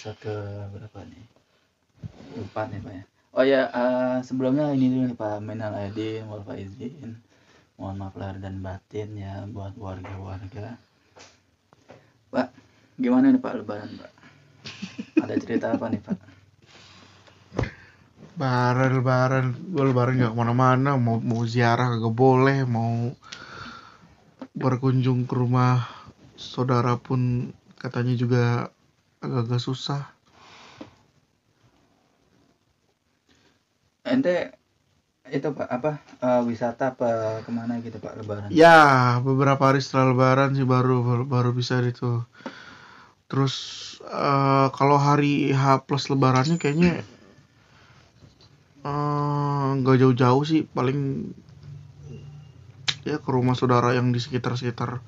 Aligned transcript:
episode 0.00 0.32
ke 0.32 0.36
berapa 0.72 1.04
nih? 1.12 1.24
Empat 2.40 2.72
nih 2.72 2.80
Pak 2.80 2.92
ya. 2.96 3.04
Oh 3.36 3.44
ya, 3.44 3.62
eh, 3.68 4.16
sebelumnya 4.24 4.72
ini 4.72 4.88
dulu 4.96 5.12
nih 5.12 5.18
Pak, 5.20 5.44
minal 5.44 5.76
aidin 5.76 6.24
wal 6.24 6.40
faizin. 6.40 7.20
Mohon 7.76 7.96
maaf 8.00 8.16
lahir 8.16 8.40
dan 8.40 8.64
batin 8.64 9.12
ya 9.12 9.44
buat 9.52 9.76
warga-warga. 9.76 10.80
Pak, 12.32 12.48
gimana 12.96 13.28
nih 13.28 13.44
Pak 13.44 13.52
lebaran 13.60 13.92
Pak? 14.00 14.12
Ada 15.20 15.36
cerita 15.36 15.76
apa 15.76 15.92
nih 15.92 16.00
Pak? 16.00 16.16
Lebaran, 18.40 18.90
lebaran, 18.96 19.44
gue 19.52 19.84
lebaran 19.84 20.14
nggak 20.16 20.32
ke 20.32 20.38
mana-mana, 20.40 20.90
mau 20.96 21.20
mau 21.20 21.44
ziarah 21.44 21.92
kagak 21.92 22.16
boleh, 22.16 22.64
mau 22.64 23.12
berkunjung 24.56 25.28
ke 25.28 25.36
rumah 25.36 25.84
saudara 26.40 26.96
pun 26.96 27.52
katanya 27.76 28.16
juga 28.16 28.72
agak-agak 29.20 29.60
susah. 29.60 30.02
Ente 34.04 34.56
itu 35.30 35.46
Pak 35.54 35.68
apa 35.70 36.02
eh, 36.24 36.42
wisata 36.42 36.96
apa 36.96 37.38
ke 37.46 37.50
mana 37.54 37.78
gitu 37.84 38.02
Pak 38.02 38.18
lebaran? 38.18 38.50
Ya, 38.50 39.20
beberapa 39.22 39.70
hari 39.70 39.78
setelah 39.78 40.10
lebaran 40.10 40.58
sih 40.58 40.66
baru 40.66 41.04
baru, 41.06 41.24
baru 41.28 41.50
bisa 41.54 41.78
itu. 41.84 42.24
Terus 43.30 43.54
eh, 44.02 44.66
kalau 44.74 44.98
hari 44.98 45.54
H 45.54 45.86
plus 45.86 46.10
lebarannya 46.10 46.58
kayaknya 46.58 47.04
eh, 48.82 49.68
nggak 49.78 49.96
jauh-jauh 50.00 50.42
sih, 50.42 50.66
paling 50.72 51.30
ya 53.06 53.16
ke 53.16 53.30
rumah 53.32 53.54
saudara 53.56 53.96
yang 53.96 54.12
di 54.12 54.20
sekitar-sekitar 54.20 55.00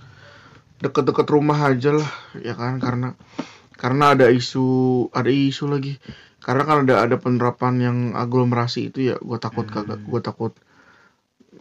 deket-deket 0.80 1.26
rumah 1.28 1.58
aja 1.66 1.94
lah, 1.94 2.10
ya 2.38 2.54
kan 2.54 2.78
karena 2.78 3.14
karena 3.83 4.14
ada 4.14 4.30
isu 4.30 4.62
ada 5.11 5.27
isu 5.27 5.66
lagi 5.66 5.98
karena 6.38 6.62
kan 6.62 6.77
ada 6.86 7.02
ada 7.02 7.16
penerapan 7.19 7.75
yang 7.83 7.98
aglomerasi 8.14 8.94
itu 8.94 9.11
ya 9.11 9.16
gue 9.19 9.38
takut 9.42 9.66
kagak 9.66 9.98
gue 10.06 10.20
takut 10.22 10.55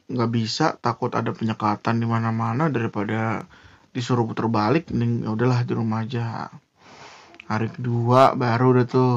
nggak 0.06 0.30
bisa 0.30 0.78
takut 0.78 1.10
ada 1.18 1.34
penyekatan 1.34 1.98
di 1.98 2.06
mana-mana 2.06 2.70
daripada 2.70 3.50
disuruh 3.90 4.30
putar 4.30 4.46
balik 4.48 4.94
mending 4.94 5.26
ya 5.26 5.34
udahlah 5.34 5.66
di 5.66 5.74
rumah 5.74 6.06
aja 6.06 6.54
hari 7.50 7.74
kedua 7.74 8.38
baru 8.38 8.78
udah 8.78 8.86
tuh 8.86 9.16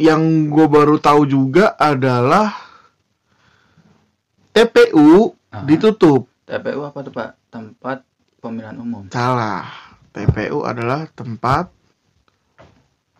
yang 0.00 0.48
gue 0.48 0.66
baru 0.66 0.96
tahu 0.96 1.28
juga 1.28 1.76
adalah 1.76 2.56
TPU 4.54 5.36
Ah. 5.48 5.64
ditutup 5.64 6.28
TPU 6.44 6.84
apa 6.84 7.00
tuh 7.00 7.12
Pak? 7.12 7.30
Tempat 7.48 8.04
pemilihan 8.44 8.76
umum. 8.76 9.08
salah 9.08 9.87
TPU 10.18 10.66
adalah 10.66 11.06
tempat 11.14 11.70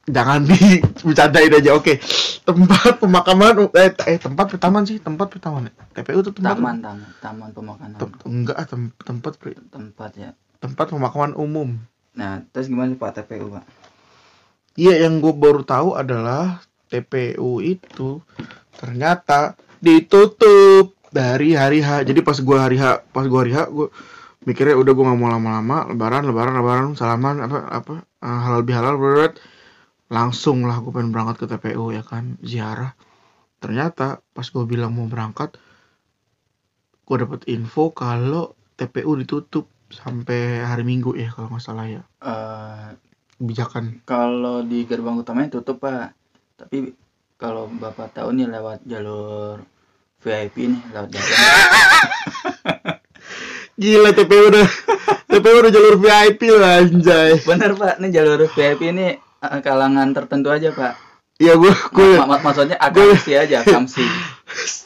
jangan 0.08 0.40
dibicarain 0.48 1.52
aja 1.52 1.70
oke 1.76 2.00
tempat 2.42 2.96
pemakaman 2.96 3.68
eh, 3.76 3.92
eh 4.08 4.18
tempat 4.18 4.56
taman 4.56 4.82
sih 4.82 4.96
tempat 4.98 5.36
taman 5.36 5.68
ya 5.68 5.72
TPU 5.94 6.24
itu 6.24 6.32
tempat 6.32 6.56
Taman, 6.56 6.76
taman, 6.80 7.08
taman 7.20 7.48
pemakaman. 7.52 7.96
Tem- 8.00 8.16
enggak 8.26 8.56
tem- 8.66 8.94
tempat. 9.04 9.32
Tempat 9.68 10.10
ya. 10.16 10.30
tempat 10.58 10.86
pemakaman 10.90 11.36
umum 11.36 11.76
Nah, 12.18 12.42
terus 12.50 12.66
gimana 12.66 12.98
Pak 12.98 13.22
TPU 13.22 13.52
Pak? 13.52 13.62
iya 14.74 15.06
yang 15.06 15.22
gue 15.22 15.30
baru 15.30 15.62
tahu 15.62 15.94
adalah 15.94 16.64
TPU 16.88 17.60
itu 17.60 18.18
ternyata 18.74 19.54
ditutup 19.78 20.96
dari 21.10 21.52
hari 21.52 21.78
H 21.78 22.02
jadi 22.02 22.20
pas 22.20 22.38
gua 22.40 22.64
hari 22.66 22.80
H 22.80 23.04
pas 23.12 23.26
gua 23.26 23.44
hari 23.44 23.52
H 23.54 23.68
gue 23.68 23.86
mikirnya 24.46 24.78
udah 24.78 24.92
gue 24.94 25.04
nggak 25.04 25.18
mau 25.18 25.30
lama-lama 25.30 25.90
lebaran 25.90 26.22
lebaran 26.30 26.54
lebaran 26.54 26.86
salaman 26.94 27.42
apa 27.42 27.58
apa 27.68 27.94
eh, 28.22 28.40
halal 28.46 28.62
bihalal 28.62 28.96
berat 29.00 29.38
langsung 30.08 30.64
lah 30.64 30.80
gue 30.80 30.92
pengen 30.92 31.12
berangkat 31.12 31.44
ke 31.44 31.46
TPU 31.52 31.92
ya 31.92 32.00
kan 32.00 32.40
ziarah. 32.40 32.96
Ternyata 33.60 34.24
pas 34.32 34.46
gue 34.48 34.64
bilang 34.64 34.96
mau 34.96 35.04
berangkat 35.04 35.60
gue 37.08 37.16
dapet 37.16 37.48
info 37.48 37.92
kalau 37.92 38.52
TPU 38.76 39.16
ditutup 39.16 39.68
sampai 39.88 40.60
hari 40.60 40.84
Minggu 40.84 41.16
ya 41.16 41.32
kalau 41.32 41.52
nggak 41.52 41.64
salah 41.64 41.86
ya. 41.88 42.02
Eh, 42.24 42.88
kebijakan. 43.38 44.02
kalau 44.02 44.64
di 44.64 44.84
gerbang 44.88 45.16
utamanya 45.20 45.60
tutup 45.60 45.80
Pak. 45.84 46.16
Tapi 46.58 46.92
kalau 47.38 47.70
Bapak 47.70 48.16
tahu 48.16 48.34
nih 48.34 48.50
lewat 48.50 48.82
jalur 48.88 49.62
VIP 50.18 50.74
nih, 50.74 50.82
lewat 50.90 51.08
jalur 51.14 51.36
Gila 53.78 54.10
TPU 54.10 54.50
udah 54.50 54.66
TPU 55.30 55.56
udah 55.56 55.70
jalur 55.70 55.94
VIP 55.96 56.40
loh 56.48 56.62
anjay. 56.62 57.38
Bener 57.40 57.72
Pak, 57.72 58.02
nih 58.02 58.10
jalur 58.12 58.42
VIP 58.44 58.80
ini 58.88 59.14
eh, 59.14 59.60
kalangan 59.60 60.10
tertentu 60.10 60.50
aja 60.50 60.70
Pak. 60.70 60.92
Ya 61.38 61.54
gue 61.54 61.70
gue 61.70 62.18
Ma- 62.18 62.26
ma- 62.28 62.42
maksudnya 62.42 62.74
akamsi 62.76 63.32
aja, 63.32 63.60
akamsi. 63.62 64.02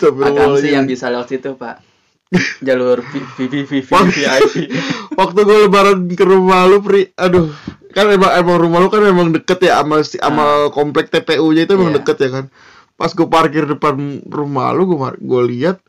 Akamsi 0.03 0.69
yang 0.69 0.85
bisa 0.85 1.09
lewat 1.09 1.29
situ 1.29 1.57
Pak. 1.57 1.81
Jalur 2.61 3.01
VIP 3.01 3.65
VIP. 3.65 3.93
waktu 5.13 5.41
gue 5.49 5.59
lebaran 5.63 6.09
ke 6.09 6.25
rumah 6.25 6.65
lu 6.65 6.81
Pri, 6.81 7.13
aduh 7.15 7.49
kan 7.93 8.09
emang 8.09 8.33
emang 8.35 8.57
rumah 8.57 8.79
lu 8.79 8.89
kan 8.89 9.05
emang 9.05 9.29
deket 9.31 9.61
ya 9.63 9.81
sama 9.81 10.01
si- 10.01 10.17
sama 10.17 10.45
komplek 10.69 11.09
TPU-nya 11.09 11.65
itu 11.65 11.73
emang 11.73 11.93
Iya. 11.93 11.97
deket 12.01 12.17
ya 12.19 12.31
kan. 12.31 12.45
Pas 12.93 13.09
gue 13.09 13.25
parkir 13.25 13.65
depan 13.65 13.97
rumah 14.25 14.73
lu 14.73 14.85
gue 14.87 14.97
gue 15.19 15.43
lihat 15.47 15.81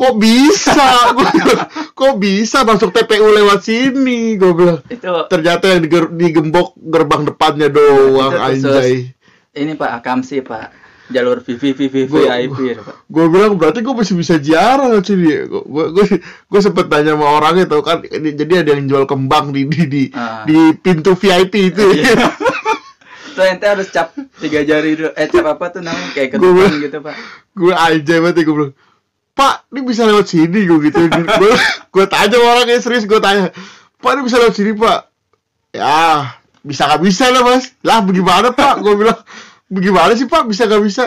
kok 0.00 0.16
bisa 0.16 0.80
Gua 1.12 1.28
kok 2.00 2.14
bisa 2.16 2.58
masuk 2.62 2.88
TPU 2.90 3.28
lewat 3.28 3.60
sini 3.60 4.34
gue 4.34 4.48
bilang 4.50 4.80
Itu 4.86 5.12
ternyata 5.26 5.68
yang 5.68 5.82
diger- 5.82 6.08
digembok 6.10 6.72
gerbang 6.74 7.22
depannya 7.26 7.68
doang 7.68 8.32
Itu 8.32 8.64
anjay 8.66 9.12
ini 9.52 9.74
Pak 9.74 10.00
akamsi 10.00 10.40
Pak. 10.40 10.68
Jalur 11.10 11.42
VIP 11.42 11.90
Gua- 12.06 12.22
VIP 12.30 12.78
Pak. 12.78 12.96
gue 13.04 13.26
bilang 13.28 13.54
berarti 13.54 13.80
gue 13.80 13.90
masih 13.90 14.14
bisa 14.14 14.38
ziarah 14.38 14.94
sih 15.00 15.14
dia 15.14 15.42
gue 15.44 15.58
gue 15.66 16.06
gue 16.22 16.60
sempet 16.60 16.86
tanya 16.86 17.12
sama 17.12 17.34
orangnya 17.34 17.66
tau 17.66 17.82
kan 17.82 18.00
ini- 18.00 18.32
jadi 18.32 18.62
ada 18.62 18.72
yang 18.72 18.86
jual 18.86 19.04
kembang 19.04 19.50
di 19.50 19.66
di 19.66 19.80
di, 19.84 20.02
Ah. 20.10 20.42
di 20.44 20.54
pintu 20.74 21.12
VIP 21.12 21.68
itu 21.68 21.82
Iya. 21.84 22.14
Tuh 23.30 23.44
ente 23.44 23.62
harus 23.64 23.86
cap 23.88 24.10
tiga 24.36 24.60
jari 24.60 24.94
dulu. 24.96 25.10
Eh 25.12 25.26
cap 25.26 25.46
apa 25.48 25.70
tuh 25.70 25.80
namanya 25.80 26.10
kayak 26.12 26.34
Gua- 26.34 26.50
ketukan 26.62 26.78
gitu 26.80 26.98
Pak. 27.00 27.14
gue 27.52 27.74
aja 27.74 28.14
banget 28.20 28.36
gue 28.40 28.54
bilang 28.54 28.74
pak 29.32 29.70
ini 29.70 29.80
bisa 29.82 30.04
lewat 30.04 30.26
sini 30.26 30.60
gue 30.62 30.78
gitu 30.84 31.00
gue 31.06 31.52
gue 31.88 32.04
tanya 32.06 32.36
orangnya 32.36 32.78
serius 32.78 33.04
gue 33.04 33.18
tanya 33.18 33.50
pak 33.96 34.10
ini 34.10 34.22
bisa 34.22 34.36
lewat 34.36 34.54
sini 34.54 34.72
pak 34.72 34.98
ya 35.70 35.98
bisa 36.60 36.82
nggak 36.84 37.00
bisa 37.00 37.24
lah 37.28 37.42
mas 37.42 37.72
lah 37.80 37.98
bagaimana 38.00 38.50
pak 38.50 38.74
gue 38.78 38.94
bilang 38.94 39.20
bagaimana 39.66 40.12
sih 40.12 40.26
pak 40.26 40.44
bisa 40.44 40.66
nggak 40.66 40.82
bisa 40.82 41.04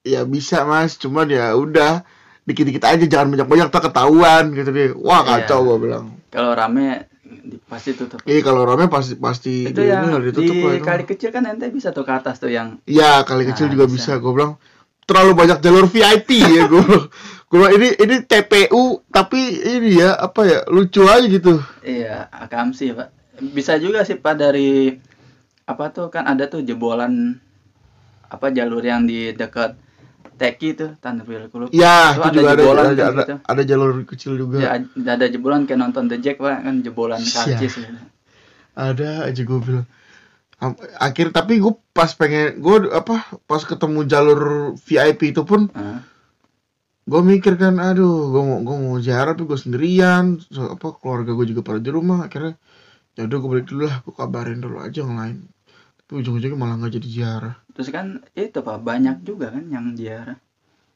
ya 0.00 0.22
bisa 0.22 0.62
mas 0.62 0.94
cuman 0.94 1.26
ya 1.26 1.52
udah 1.52 2.06
dikit-dikit 2.42 2.82
aja 2.84 3.04
jangan 3.04 3.32
banyak-banyak 3.32 3.68
tak 3.68 3.82
ketahuan 3.84 4.50
gitu 4.50 4.70
deh 4.70 4.90
wah 4.96 5.22
Iya. 5.22 5.46
kacau 5.46 5.58
gue 5.64 5.78
bilang 5.80 6.04
Kalau 6.28 6.52
rame 6.52 7.06
pasti 7.64 7.92
tutup. 7.92 8.18
Iya 8.22 8.40
kalau 8.40 8.62
rame 8.62 8.86
pasti 8.86 9.14
pasti 9.14 9.54
Itu 9.64 9.78
di 9.78 9.86
yang 9.86 10.04
ini 10.04 10.10
lah, 10.10 10.20
ditutup 10.22 10.54
lah 10.54 10.70
di 10.70 10.78
itu. 10.78 10.84
kali 10.84 11.02
kecil 11.04 11.30
kan 11.30 11.42
ente 11.44 11.66
bisa 11.68 11.90
tuh 11.90 12.02
ke 12.02 12.12
atas 12.12 12.36
tuh 12.36 12.48
yang 12.48 12.78
Iya 12.84 13.22
kali 13.22 13.44
kecil 13.44 13.66
Nah, 13.66 13.72
juga 13.72 13.84
bisa. 13.86 14.14
bisa. 14.14 14.20
Gue 14.20 14.32
bilang 14.32 14.52
terlalu 15.02 15.32
banyak 15.34 15.58
jalur 15.58 15.86
VIP 15.86 16.28
ya 16.40 16.62
gue. 16.66 16.82
Bilang 17.52 17.72
ini 17.76 17.88
ini 18.00 18.16
TPU 18.24 19.04
tapi 19.12 19.36
ini 19.60 20.00
ya 20.00 20.16
apa 20.16 20.40
ya 20.42 20.58
lucu 20.72 21.04
aja 21.04 21.28
gitu. 21.28 21.60
iya 21.84 22.24
akamsi 22.32 22.96
Pak. 22.96 23.08
Bisa 23.52 23.76
juga 23.76 24.08
sih 24.08 24.16
Pak 24.16 24.34
dari 24.34 24.96
apa 25.68 25.92
tuh 25.92 26.08
kan 26.08 26.24
ada 26.24 26.48
tuh 26.48 26.64
jebolan 26.64 27.36
apa 28.26 28.48
jalur 28.48 28.80
yang 28.80 29.04
di 29.04 29.36
dekat 29.36 29.76
Teki 30.32 30.68
tuh 30.74 30.90
Tanderville 30.96 31.52
Club. 31.52 31.68
Ya 31.76 32.16
Itu 32.16 32.24
itu 32.24 32.24
ada 32.24 32.32
juga 32.32 32.48
ada 32.48 32.62
jebolan 32.64 32.82
ada, 32.82 32.88
tuh 32.96 33.04
ada, 33.04 33.20
gitu. 33.20 33.34
ada 33.44 33.62
jalur 33.62 33.90
kecil 34.08 34.32
juga. 34.40 34.56
Ya, 34.58 34.70
ada 35.12 35.26
jebolan 35.28 35.68
kayak 35.68 35.80
nonton 35.84 36.08
The 36.08 36.16
Jack 36.18 36.40
Pak 36.40 36.64
kan 36.64 36.74
jebolan 36.80 37.20
Iya. 37.20 37.32
karcis 37.36 37.72
gitu. 37.78 38.00
Ada 38.72 39.28
aja 39.28 39.40
gue 39.44 39.60
bilang. 39.60 39.86
Akhir 40.96 41.36
tapi 41.36 41.60
gue 41.60 41.76
pas 41.92 42.08
pengen 42.16 42.64
gue 42.64 42.76
apa 42.96 43.28
pas 43.44 43.60
ketemu 43.60 44.08
jalur 44.08 44.40
VIP 44.80 45.36
itu 45.36 45.44
pun. 45.44 45.68
Gue 47.02 47.20
mikir 47.20 47.58
kan 47.58 47.82
aduh 47.82 48.30
gue 48.30 48.42
mau 48.42 48.58
gue 48.62 48.76
mau 48.78 48.96
ziarah 49.02 49.34
tapi 49.34 49.50
gue 49.50 49.58
sendirian. 49.58 50.38
So, 50.48 50.78
apa 50.78 50.94
keluarga 50.98 51.34
gue 51.34 51.46
juga 51.50 51.62
pada 51.66 51.78
di 51.82 51.90
rumah. 51.90 52.30
Akhirnya 52.30 52.54
ya 53.18 53.26
udah 53.28 53.36
gue 53.42 53.48
balik 53.50 53.66
dulu 53.68 53.82
lah 53.90 53.96
gue 54.00 54.14
kabarin 54.14 54.60
dulu 54.62 54.76
aja 54.78 55.02
yang 55.02 55.18
lain. 55.18 55.36
Tapi 55.98 56.10
ujung-ujungnya 56.22 56.58
malah 56.58 56.76
nggak 56.78 56.92
jadi 57.02 57.08
ziarah. 57.10 57.54
Terus 57.74 57.88
kan 57.90 58.06
itu 58.38 58.58
Pak 58.62 58.78
banyak 58.80 59.16
juga 59.26 59.50
kan 59.52 59.64
yang 59.68 59.92
ziarah. 59.98 60.38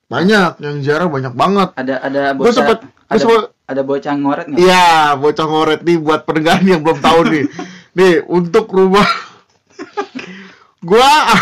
banyak 0.07 0.63
yang 0.63 0.77
ziarah 0.87 1.11
banyak 1.11 1.35
banget. 1.35 1.75
Ada 1.75 1.99
ada 1.99 2.23
bocah 2.39 2.55
sempet 2.55 2.79
ada, 3.11 3.19
sempet 3.19 3.51
ada 3.67 3.83
bocah 3.83 4.15
ngoret 4.15 4.47
nggak? 4.47 4.59
iya 4.63 5.19
bocah 5.19 5.47
ngoret 5.51 5.81
nih 5.83 5.99
buat 5.99 6.23
pendengar 6.23 6.63
yang 6.63 6.87
belum 6.87 7.03
tahu 7.03 7.21
nih. 7.27 7.45
Nih 7.97 8.21
untuk 8.29 8.69
rumah 8.77 9.09
gua 10.79 11.09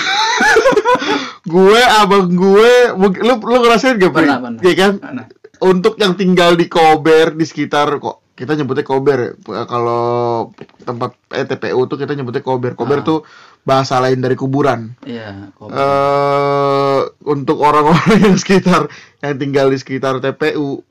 gue 1.47 1.81
abang 1.93 2.27
gue 2.29 2.73
lu 2.95 3.35
lu 3.37 3.57
ngerasain 3.61 3.97
gak? 3.97 4.11
Pernah, 4.11 4.39
pernah. 4.39 4.61
Iya 4.61 4.75
kan 4.75 4.93
Mana? 4.99 5.23
untuk 5.61 5.97
yang 5.97 6.15
tinggal 6.15 6.55
di 6.55 6.67
Kober 6.67 7.33
di 7.33 7.45
sekitar 7.45 7.99
kok 7.99 8.25
kita 8.35 8.53
nyebutnya 8.53 8.83
Kober 8.83 9.19
ya. 9.39 9.63
kalau 9.65 10.51
tempat 10.81 11.15
eh, 11.31 11.45
TPU 11.45 11.85
tuh 11.85 11.95
kita 11.95 12.13
nyebutnya 12.13 12.43
Kober 12.43 12.75
Kober 12.75 12.99
Ah. 12.99 13.05
tuh 13.05 13.19
bahasa 13.63 13.97
lain 13.97 14.21
dari 14.21 14.35
kuburan. 14.35 14.93
Iya, 15.01 15.49
kopi. 15.55 15.73
eh 15.73 17.01
untuk 17.25 17.57
orang-orang 17.59 17.97
yang 18.25 18.37
sekitar 18.37 18.93
yang 19.21 19.39
tinggal 19.39 19.73
di 19.73 19.79
sekitar 19.79 20.19
TPU 20.19 20.85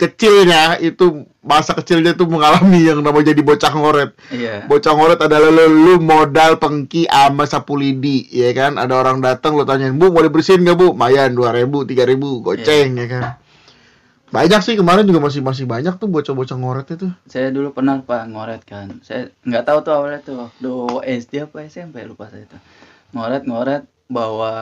kecilnya 0.00 0.80
itu 0.80 1.28
masa 1.44 1.76
kecilnya 1.76 2.16
tuh 2.16 2.24
mengalami 2.24 2.88
yang 2.88 3.04
namanya 3.04 3.36
jadi 3.36 3.42
bocah 3.44 3.72
ngoret. 3.76 4.10
Iya. 4.32 4.64
Bocah 4.64 4.96
ngoret 4.96 5.20
adalah 5.20 5.52
lu, 5.52 5.68
lu 5.68 5.94
modal 6.00 6.56
pengki 6.56 7.04
sama 7.04 7.44
sapu 7.44 7.76
lidi, 7.76 8.24
ya 8.32 8.56
kan? 8.56 8.80
Ada 8.80 8.96
orang 8.96 9.20
datang 9.20 9.60
lu 9.60 9.68
tanyain, 9.68 9.92
"Bu, 9.92 10.08
mau 10.08 10.24
dibersihin 10.24 10.64
nggak, 10.64 10.76
Bu?" 10.80 10.88
Mayan 10.96 11.36
2000, 11.36 11.84
3000 11.84 12.40
goceng 12.40 12.96
ya 12.96 13.06
kan. 13.12 13.22
Banyak 14.30 14.62
sih 14.62 14.78
kemarin 14.78 15.04
juga 15.10 15.18
masih 15.18 15.42
masih 15.42 15.66
banyak 15.66 15.98
tuh 15.98 16.06
bocah-bocah 16.06 16.56
ngoret 16.56 16.86
itu. 16.94 17.10
Saya 17.26 17.50
dulu 17.50 17.74
pernah 17.74 17.98
Pak 17.98 18.30
ngoret 18.30 18.62
kan. 18.62 19.02
Saya 19.02 19.28
nggak 19.42 19.66
tahu 19.66 19.78
tuh 19.82 19.92
awalnya 19.92 20.22
tuh. 20.22 20.48
Do 20.62 21.02
SD 21.02 21.50
apa 21.50 21.66
SMP 21.66 22.06
lupa 22.06 22.30
saya 22.30 22.46
tuh. 22.46 22.62
Ngoret 23.10 23.42
ngoret 23.42 23.90
bawa 24.06 24.54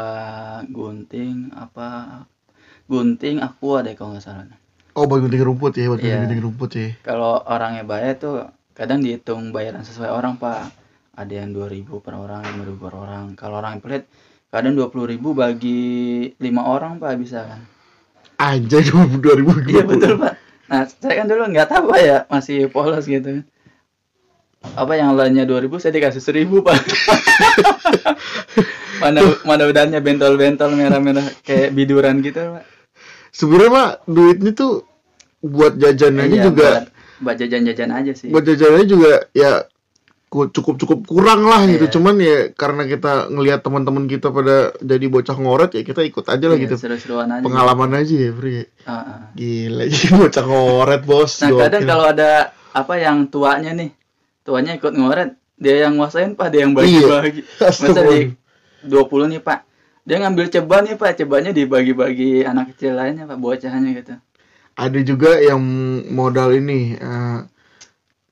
gunting 0.73 1.52
apa 1.52 2.25
gunting 2.88 3.44
aqua 3.44 3.84
deh 3.84 3.93
kalau 3.93 4.17
nggak 4.17 4.25
salah. 4.25 4.49
Oh, 4.99 5.06
buat 5.06 5.23
gunting 5.23 5.47
rumput 5.47 5.79
ya, 5.79 5.87
buat 5.87 6.03
Iya. 6.03 6.27
gunting 6.27 6.43
rumput 6.43 6.71
ya. 6.75 6.89
Kalau 7.06 7.39
orangnya 7.47 7.87
bayar 7.87 8.19
tuh 8.19 8.50
kadang 8.75 8.99
dihitung 8.99 9.55
bayaran 9.55 9.87
sesuai 9.87 10.11
orang 10.11 10.35
Pak. 10.35 10.75
Ada 11.15 11.47
yang 11.47 11.55
2000 11.55 12.03
per 12.03 12.15
orang, 12.19 12.43
5000 12.43 12.79
per 12.83 12.95
orang. 12.99 13.25
Kalau 13.39 13.62
orang 13.62 13.79
yang 13.79 13.83
pelit 13.83 14.05
kadang 14.50 14.75
20.000 14.75 15.35
bagi 15.35 15.83
lima 16.39 16.67
orang 16.67 16.99
Pak 16.99 17.15
bisa 17.15 17.47
kan. 17.47 17.62
Anjay 18.39 18.87
2000 18.87 19.67
Iya 19.67 19.83
betul 19.83 20.19
pak. 20.19 20.35
Nah 20.71 20.87
saya 20.87 21.15
kan 21.19 21.27
dulu 21.27 21.43
nggak 21.51 21.69
tahu 21.69 21.91
pak 21.91 22.01
ya 22.03 22.19
masih 22.31 22.67
polos 22.71 23.06
gitu. 23.06 23.43
Apa 24.75 24.99
yang 24.99 25.15
lainnya 25.15 25.47
2000 25.47 25.79
saya 25.79 25.94
dikasih 25.94 26.23
1000 26.23 26.62
pak. 26.62 26.79
mana 29.03 29.23
mana 29.47 29.62
udahnya 29.71 30.03
bentol-bentol 30.03 30.75
merah-merah 30.75 31.27
kayak 31.47 31.75
biduran 31.75 32.19
gitu 32.23 32.59
pak. 32.59 32.65
Sebenarnya 33.31 33.71
mah 33.71 33.89
duitnya 34.09 34.51
tuh 34.56 34.88
buat 35.40 35.75
jajan 35.75 36.14
aja 36.17 36.29
Iya, 36.31 36.44
juga 36.44 36.69
buat, 36.69 36.87
buat 37.20 37.37
jajan-jajan 37.37 37.90
aja 37.90 38.12
sih. 38.12 38.29
buat 38.29 38.43
jajannya 38.43 38.85
juga 38.85 39.12
ya 39.32 39.67
cukup 40.29 40.76
cukup 40.76 40.99
kurang 41.05 41.40
lah 41.43 41.64
gitu 41.64 41.85
Iya. 41.85 41.93
cuman 41.94 42.14
ya 42.19 42.37
karena 42.52 42.85
kita 42.85 43.12
ngelihat 43.29 43.64
teman-teman 43.64 44.05
kita 44.05 44.29
pada 44.29 44.76
jadi 44.76 45.06
bocah 45.06 45.32
ngoret 45.35 45.73
ya 45.73 45.81
kita 45.81 46.05
ikut 46.05 46.25
aja 46.26 46.44
lah 46.44 46.55
Iya, 46.55 46.64
gitu 46.64 46.75
seru-seruan 46.76 47.29
aja. 47.31 47.40
pengalaman 47.40 47.96
aja 47.96 48.12
ya 48.12 48.31
Pri 48.31 48.69
Ah, 48.82 48.93
ah. 48.93 49.19
gila 49.32 49.85
jadi 49.90 50.08
bocah 50.14 50.44
ngoret 50.44 51.02
bos 51.02 51.32
Nah 51.41 51.50
kadang 51.58 51.82
kalau 51.82 52.06
ada 52.06 52.31
apa 52.69 52.94
yang 52.94 53.25
tuanya 53.26 53.73
nih, 53.73 53.91
tuanya 54.44 54.76
ikut 54.76 54.93
ngoret, 54.93 55.32
dia 55.56 55.82
yang 55.82 55.96
nguasain 55.96 56.37
pak, 56.37 56.52
dia 56.52 56.62
yang 56.62 56.76
Iya. 56.76 56.79
bagi-bagi. 56.79 57.41
Masa 57.49 57.64
Astagfirullah. 57.67 58.20
di 58.20 58.37
20 58.84 59.26
nih 59.29 59.41
pak, 59.41 59.58
dia 60.05 60.17
ngambil 60.19 60.46
ceban 60.46 60.82
nih 60.84 60.94
pak, 60.94 61.11
cebannya 61.17 61.50
dibagi-bagi 61.50 62.44
anak 62.44 62.70
kecil 62.70 62.94
lainnya 62.94 63.25
pak, 63.25 63.34
bocahnya 63.34 63.91
gitu. 63.96 64.14
Ada 64.79 64.99
juga 65.03 65.37
yang 65.37 65.59
modal 66.09 66.55
ini 66.55 66.95
eh, 66.95 67.39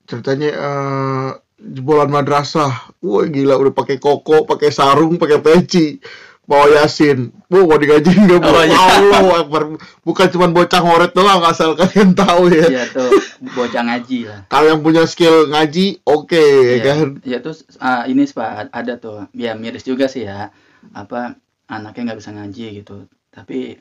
ceritanya 0.03 0.49
eh, 0.49 1.29
jebolan 1.59 2.07
madrasah 2.07 2.71
wah 2.97 3.25
gila 3.25 3.57
udah 3.57 3.73
pakai 3.73 3.97
koko 3.97 4.45
pakai 4.45 4.69
sarung 4.69 5.17
pakai 5.17 5.37
peci 5.37 5.99
bawa 6.43 6.79
yasin 6.79 7.35
bu 7.45 7.67
mau 7.67 7.75
digajiin 7.75 8.23
nggak 8.23 8.39
bu 8.39 8.47
Oh, 8.47 8.63
iya. 8.63 8.79
Allah 9.19 9.43
Akbar. 9.43 9.75
bukan 10.01 10.27
cuma 10.31 10.47
bocah 10.47 10.79
ngoret 10.79 11.11
doang 11.11 11.43
asal 11.43 11.75
kalian 11.75 12.15
tahu 12.15 12.47
ya 12.47 12.71
Iya 12.71 12.83
tuh 12.87 13.09
bocah 13.51 13.83
ngaji 13.83 14.19
lah. 14.23 14.39
kalau 14.47 14.67
yang 14.69 14.79
punya 14.79 15.03
skill 15.03 15.51
ngaji 15.51 15.99
oke 16.01 16.39
ya 16.39 16.71
Iya, 16.71 16.83
kan 16.85 17.07
Iya 17.19 17.37
tuh 17.41 17.51
ah, 17.77 18.07
ini 18.07 18.23
pak 18.25 18.71
ada 18.71 18.95
tuh, 18.95 19.27
ya 19.33 19.51
miris 19.53 19.83
juga 19.83 20.07
sih 20.07 20.23
ya. 20.23 20.55
Apa 20.89 21.35
anaknya 21.67 22.01
nggak 22.07 22.19
bisa 22.23 22.31
ngaji 22.31 22.65
gitu, 22.79 22.95
tapi 23.27 23.75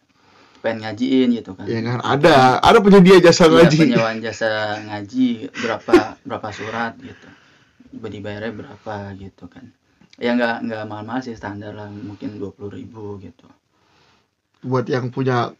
pengen 0.59 0.79
ngajiin 0.83 1.29
gitu 1.35 1.53
kan. 1.53 1.65
ya 1.65 1.81
kan 1.81 1.99
ada 2.01 2.35
ada 2.59 2.79
penyedia 2.79 3.21
jasa 3.21 3.45
Iya, 3.45 3.53
ngaji 3.59 3.77
penyewaan 3.79 4.19
jasa 4.19 4.51
ngaji 4.83 5.27
berapa 5.55 5.95
berapa 6.23 6.49
surat 6.51 6.95
gitu. 6.99 7.29
Dibayarnya 7.93 8.53
berapa 8.53 8.95
gitu 9.15 9.47
kan. 9.47 9.65
Ya 10.17 10.33
nggak 10.33 10.63
nggak 10.63 10.83
mahal-mahal 10.85 11.21
sih 11.21 11.33
standar 11.33 11.73
lah 11.73 11.89
mungkin 11.89 12.37
dua 12.37 12.53
ribu 12.67 13.17
gitu. 13.19 13.45
buat 14.61 14.85
yang 14.85 15.09
punya 15.09 15.53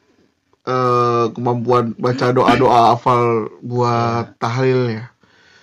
eh, 0.63 1.25
kemampuan 1.31 1.95
baca 1.95 2.27
doa 2.29 2.53
doa 2.55 2.81
hafal 2.91 3.23
buat 3.61 4.35
tahlil 4.37 4.91
ya 4.93 5.07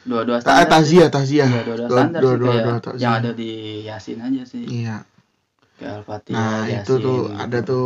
Dua-dua 0.03 0.37
Ta- 0.37 0.63
standar. 0.63 0.83
Iya, 0.83 1.61
Dua- 1.63 1.87
standar 1.87 2.19
sih 2.19 2.23
dua-dua 2.23 2.47
kayak 2.49 2.63
doa 2.65 2.79
taziah. 2.81 3.01
yang 3.01 3.13
ada 3.17 3.31
di 3.33 3.51
Yasin 3.83 4.19
aja 4.19 4.43
sih. 4.43 4.63
iya 4.65 5.03
Nah 6.29 6.63
itu 6.63 6.93
Yasin, 6.93 7.01
tuh 7.01 7.19
gitu. 7.25 7.35
ada 7.35 7.57
tuh 7.59 7.85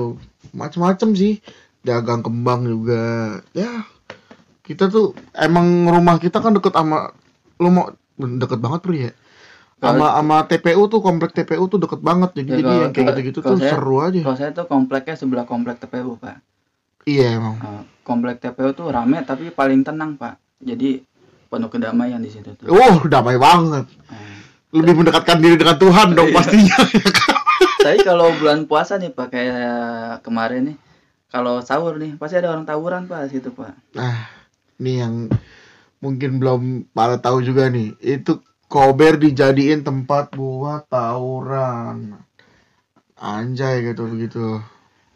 macem-macem 0.51 1.09
sih 1.13 1.33
dagang 1.79 2.19
kembang 2.19 2.63
juga 2.63 3.03
ya 3.51 3.87
kita 4.61 4.87
tuh 4.87 5.15
emang 5.31 5.63
rumah 5.85 6.17
kita 6.17 6.37
kan 6.37 6.51
deket 6.51 6.73
sama 6.73 7.15
lu 7.55 7.69
mau 7.69 7.87
deket 8.17 8.59
banget 8.59 8.79
bro 8.81 8.93
ya 8.93 9.11
sama 9.77 10.11
sama 10.11 10.37
TPU 10.43 10.83
tuh 10.87 10.99
komplek 10.99 11.31
TPU 11.31 11.63
tuh 11.65 11.77
deket 11.77 12.01
banget 12.01 12.33
jadi 12.35 12.49
Ya, 12.49 12.51
jadi 12.51 12.63
kalau- 12.65 12.81
yang 12.81 12.91
kayak 12.91 13.07
gitu-gitu 13.09 13.39
tuh 13.39 13.55
saya- 13.55 13.71
seru 13.71 13.95
aja 13.99 14.19
Kalau 14.19 14.35
saya 14.35 14.51
tuh 14.51 14.65
kompleknya 14.65 15.15
sebelah 15.15 15.45
komplek 15.45 15.77
TPU 15.77 16.17
pak. 16.17 16.41
iya 17.03 17.37
emang 17.37 17.55
Nah, 17.55 17.85
komplek 18.01 18.37
TPU 18.37 18.73
tuh 18.73 18.89
rame 18.89 19.21
tapi 19.21 19.47
paling 19.49 19.81
tenang 19.81 20.15
pak. 20.15 20.35
Jadi 20.57 20.99
penuh 21.47 21.69
kedamaian 21.69 22.17
di 22.17 22.27
situ 22.27 22.51
tuh. 22.51 22.67
oh 22.67 22.99
damai 23.05 23.37
banget 23.37 23.85
Nah, 23.87 24.37
lebih 24.73 24.93
mendekatkan 24.97 25.37
diri 25.37 25.55
dengan 25.55 25.77
Tuhan 25.77 26.11
dong 26.11 26.27
Iya. 26.27 26.35
pastinya 26.35 26.77
Tapi 27.87 28.03
kalau 28.03 28.27
bulan 28.35 28.65
puasa 28.65 28.95
nih 28.95 29.09
pak 29.09 29.31
kayak 29.31 29.71
kemarin 30.21 30.73
nih, 30.73 30.77
kalau 31.27 31.59
sahur 31.59 31.95
nih 31.95 32.15
pasti 32.15 32.35
ada 32.35 32.51
orang 32.51 32.63
tawuran 32.63 33.03
pak 33.05 33.27
situ 33.27 33.51
pak. 33.51 33.75
nah 33.91 34.27
ini 34.77 34.99
yang 34.99 35.15
mungkin 35.97 36.37
belum 36.37 36.61
pada 36.91 37.17
tahu 37.17 37.41
juga 37.41 37.67
nih 37.67 37.95
itu 37.99 38.39
Kober 38.67 39.15
dijadiin 39.15 39.81
tempat 39.81 40.31
buat 40.31 40.85
tawuran 40.87 42.19
anjay 43.15 43.81
gitu 43.85 44.03
begitu 44.05 44.59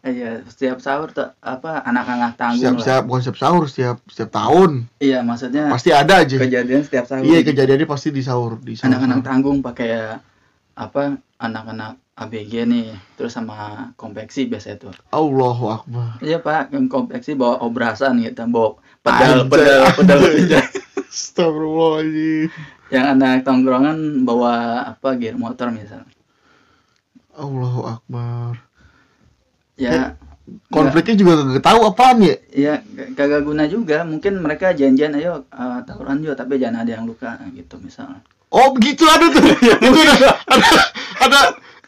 Iya, 0.02 0.42
setiap 0.50 0.82
sahur 0.82 1.14
apa 1.38 1.86
anak-anak 1.86 2.34
tanggung 2.34 2.58
siap 2.58 2.74
lah. 2.74 2.82
siap 2.82 3.02
bukan 3.06 3.22
siap 3.22 3.38
sahur 3.38 3.64
setiap 3.70 3.98
setiap 4.10 4.34
tahun 4.34 4.90
Iya, 4.98 5.22
maksudnya 5.22 5.70
pasti 5.70 5.94
ada 5.94 6.26
aja 6.26 6.42
kejadian 6.42 6.82
setiap 6.82 7.06
sahur. 7.06 7.22
iya 7.22 7.46
kejadiannya 7.46 7.86
pasti 7.86 8.10
di 8.10 8.26
sahur 8.26 8.58
di 8.58 8.74
sahur 8.74 8.90
anak-anak 8.90 9.22
tanggung 9.22 9.62
pakai 9.62 10.18
apa 10.82 11.22
anak-anak 11.38 12.02
ABG 12.18 12.54
nih 12.66 12.90
terus 13.18 13.38
sama 13.38 13.90
konveksi 13.98 14.50
biasanya 14.50 14.90
tuh. 14.90 14.94
Allahu 15.14 15.66
Akbar. 15.70 16.18
Iya 16.22 16.42
pak 16.42 16.74
yang 16.74 16.90
konveksi 16.90 17.38
bawa 17.38 17.62
obrasan 17.62 18.18
gitu 18.22 18.42
bawa 18.50 18.82
pedal 19.06 19.46
Anjay. 19.46 19.50
pedal 19.50 19.82
pedal. 19.98 20.20
Pinjam. 20.26 20.66
Astagfirullahaladzim. 21.12 22.50
Yang 22.92 23.06
anak 23.16 23.34
tongkrongan 23.46 23.98
bawa 24.26 24.84
apa 24.90 25.10
gear 25.18 25.38
motor 25.38 25.70
misal 25.70 26.02
Allahu 27.38 27.82
Akbar. 27.86 28.58
Ya 29.78 30.18
konfliknya 30.68 31.16
juga 31.16 31.48
gak 31.58 31.64
tahu 31.64 31.80
apaan 31.88 32.18
ya? 32.26 32.36
Ya 32.52 32.74
kagak 33.16 33.48
guna 33.48 33.66
juga. 33.66 34.04
Mungkin 34.04 34.42
mereka 34.42 34.74
janjian 34.74 35.14
ayo 35.18 35.46
eh, 35.48 35.80
tawuran 35.86 36.22
juga 36.26 36.44
tapi 36.44 36.58
jangan 36.58 36.84
ada 36.84 36.98
yang 36.98 37.06
luka 37.06 37.38
gitu 37.54 37.78
misal 37.82 38.20
oh 38.52 38.68
begitu 38.76 39.04
ada 39.08 39.26
tuh. 39.32 39.42
Mungkin 39.84 40.06
ada 40.12 40.30
ada 40.48 40.70
ada, 41.24 41.40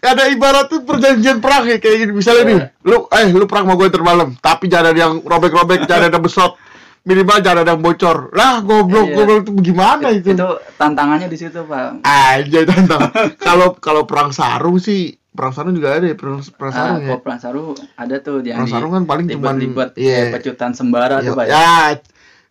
ada 0.03 0.23
ibarat 0.31 0.71
tuh 0.71 0.83
perjanjian 0.83 1.43
perang 1.43 1.67
ya 1.67 1.77
kayak 1.77 2.07
gini. 2.07 2.11
Misalnya 2.15 2.43
nih 2.47 2.59
lu 2.87 3.07
eh 3.11 3.27
lu 3.31 3.45
perang 3.45 3.67
sama 3.67 3.75
gue 3.75 3.89
termalam 3.91 4.29
tapi 4.39 4.71
jangan 4.71 4.95
ada 4.95 4.99
yang 4.99 5.13
robek-robek 5.21 5.85
jangan 5.85 6.09
ada 6.09 6.19
besot. 6.19 6.55
Minimal 7.03 7.43
jangan 7.43 7.67
ada 7.67 7.71
yang 7.75 7.83
bocor. 7.83 8.31
Lah 8.31 8.63
goblok 8.63 9.11
Iya. 9.11 9.15
goblok 9.19 9.37
itu 9.43 9.51
gimana 9.59 10.07
itu? 10.15 10.31
itu 10.31 10.49
tantangannya 10.79 11.27
di 11.27 11.35
situ 11.35 11.59
pak 11.67 11.99
aja 11.99 12.59
tantang. 12.63 13.11
Kalau 13.47 13.75
kalau 13.75 14.07
perang 14.07 14.31
sarung 14.31 14.79
sih 14.79 15.11
perang 15.33 15.51
sarung 15.51 15.75
juga 15.75 15.99
ada 15.99 16.07
ya 16.07 16.15
perang, 16.15 16.39
perang 16.55 16.71
Ah, 16.71 16.77
sarung 16.79 17.01
ya. 17.01 17.07
kalau 17.09 17.21
perang 17.25 17.39
saru 17.41 17.63
ada 17.97 18.15
tuh 18.21 18.39
yang 18.45 18.63
perang 18.63 18.71
sarung 18.71 18.91
kan 18.95 19.03
paling 19.03 19.25
cuman 19.33 19.57
libat 19.57 19.97
iya. 19.97 20.29
pecutan 20.29 20.77
sembara 20.77 21.19
ya, 21.19 21.27
tuh 21.27 21.33
pak 21.35 21.45
ya. 21.49 21.51
ya 21.51 21.73